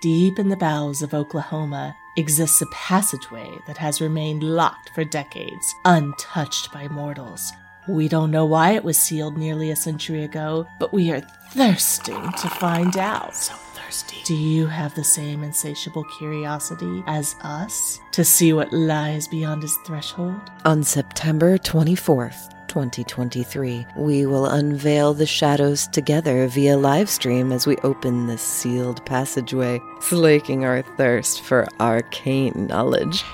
Deep 0.00 0.38
in 0.38 0.48
the 0.48 0.56
bowels 0.56 1.02
of 1.02 1.12
Oklahoma 1.12 1.96
exists 2.16 2.62
a 2.62 2.66
passageway 2.66 3.50
that 3.66 3.76
has 3.78 4.00
remained 4.00 4.44
locked 4.44 4.90
for 4.90 5.02
decades, 5.02 5.74
untouched 5.84 6.72
by 6.72 6.86
mortals. 6.86 7.52
We 7.88 8.06
don't 8.06 8.30
know 8.30 8.46
why 8.46 8.72
it 8.72 8.84
was 8.84 8.96
sealed 8.96 9.36
nearly 9.36 9.70
a 9.72 9.76
century 9.76 10.22
ago, 10.22 10.68
but 10.78 10.92
we 10.92 11.10
are 11.10 11.22
thirsting 11.50 12.30
to 12.32 12.48
find 12.48 12.96
out. 12.96 13.34
So 13.34 13.54
thirsty. 13.54 14.18
Do 14.24 14.36
you 14.36 14.66
have 14.66 14.94
the 14.94 15.02
same 15.02 15.42
insatiable 15.42 16.04
curiosity 16.04 17.02
as 17.08 17.34
us 17.42 17.98
to 18.12 18.24
see 18.24 18.52
what 18.52 18.72
lies 18.72 19.26
beyond 19.26 19.62
his 19.62 19.76
threshold? 19.84 20.40
On 20.64 20.84
September 20.84 21.58
24th, 21.58 22.54
2023, 22.68 23.86
we 23.96 24.26
will 24.26 24.46
unveil 24.46 25.14
the 25.14 25.26
shadows 25.26 25.86
together 25.88 26.46
via 26.46 26.76
live 26.76 27.10
stream 27.10 27.50
as 27.50 27.66
we 27.66 27.76
open 27.78 28.26
this 28.26 28.42
sealed 28.42 29.04
passageway, 29.06 29.80
slaking 30.00 30.64
our 30.64 30.82
thirst 30.96 31.40
for 31.40 31.66
arcane 31.80 32.66
knowledge. 32.68 33.24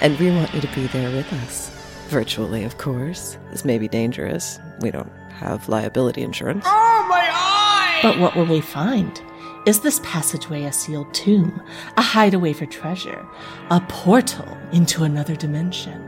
And 0.00 0.18
we 0.18 0.30
want 0.30 0.52
you 0.54 0.60
to 0.60 0.74
be 0.74 0.86
there 0.88 1.10
with 1.10 1.32
us. 1.44 1.70
Virtually, 2.08 2.64
of 2.64 2.78
course. 2.78 3.36
This 3.50 3.64
may 3.64 3.78
be 3.78 3.88
dangerous. 3.88 4.58
We 4.80 4.90
don't 4.90 5.12
have 5.30 5.68
liability 5.68 6.22
insurance. 6.22 6.64
Oh, 6.66 7.06
my 7.08 7.28
eye! 7.30 8.00
But 8.02 8.18
what 8.18 8.34
will 8.34 8.46
we 8.46 8.60
find? 8.60 9.20
Is 9.66 9.80
this 9.80 10.00
passageway 10.02 10.64
a 10.64 10.72
sealed 10.72 11.12
tomb, 11.12 11.62
a 11.96 12.02
hideaway 12.02 12.54
for 12.54 12.64
treasure, 12.64 13.26
a 13.70 13.80
portal 13.82 14.56
into 14.72 15.04
another 15.04 15.36
dimension? 15.36 16.07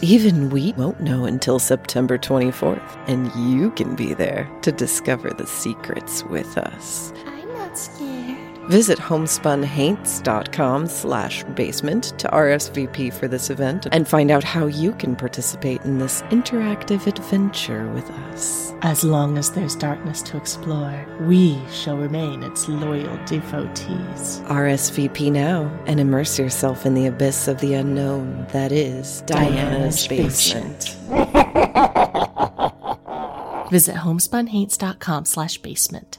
Even 0.00 0.50
we 0.50 0.72
won't 0.74 1.00
know 1.00 1.24
until 1.24 1.58
September 1.58 2.18
24th, 2.18 2.96
and 3.08 3.32
you 3.34 3.70
can 3.72 3.96
be 3.96 4.14
there 4.14 4.48
to 4.62 4.70
discover 4.70 5.30
the 5.30 5.46
secrets 5.46 6.22
with 6.24 6.56
us. 6.56 7.12
I'm 7.26 7.52
not 7.54 7.76
scared. 7.76 8.11
Visit 8.68 8.98
homespunhaints.com 8.98 10.86
slash 10.86 11.44
basement 11.54 12.04
to 12.18 12.28
RSVP 12.28 13.12
for 13.12 13.28
this 13.28 13.50
event 13.50 13.86
and 13.92 14.06
find 14.06 14.30
out 14.30 14.44
how 14.44 14.66
you 14.66 14.92
can 14.92 15.16
participate 15.16 15.82
in 15.82 15.98
this 15.98 16.22
interactive 16.22 17.06
adventure 17.06 17.90
with 17.92 18.08
us. 18.10 18.74
As 18.82 19.04
long 19.04 19.38
as 19.38 19.50
there's 19.50 19.76
darkness 19.76 20.22
to 20.22 20.36
explore, 20.36 21.06
we 21.20 21.60
shall 21.70 21.96
remain 21.96 22.42
its 22.42 22.68
loyal 22.68 23.16
devotees. 23.26 24.40
RSVP 24.46 25.30
now 25.32 25.70
and 25.86 26.00
immerse 26.00 26.38
yourself 26.38 26.86
in 26.86 26.94
the 26.94 27.06
abyss 27.06 27.48
of 27.48 27.60
the 27.60 27.74
unknown 27.74 28.46
that 28.52 28.72
is 28.72 29.22
Diana's, 29.22 30.06
Diana's 30.06 30.08
basement. 30.08 30.96
Visit 33.70 33.96
homespunhaints.com 33.96 35.24
slash 35.24 35.58
basement. 35.58 36.18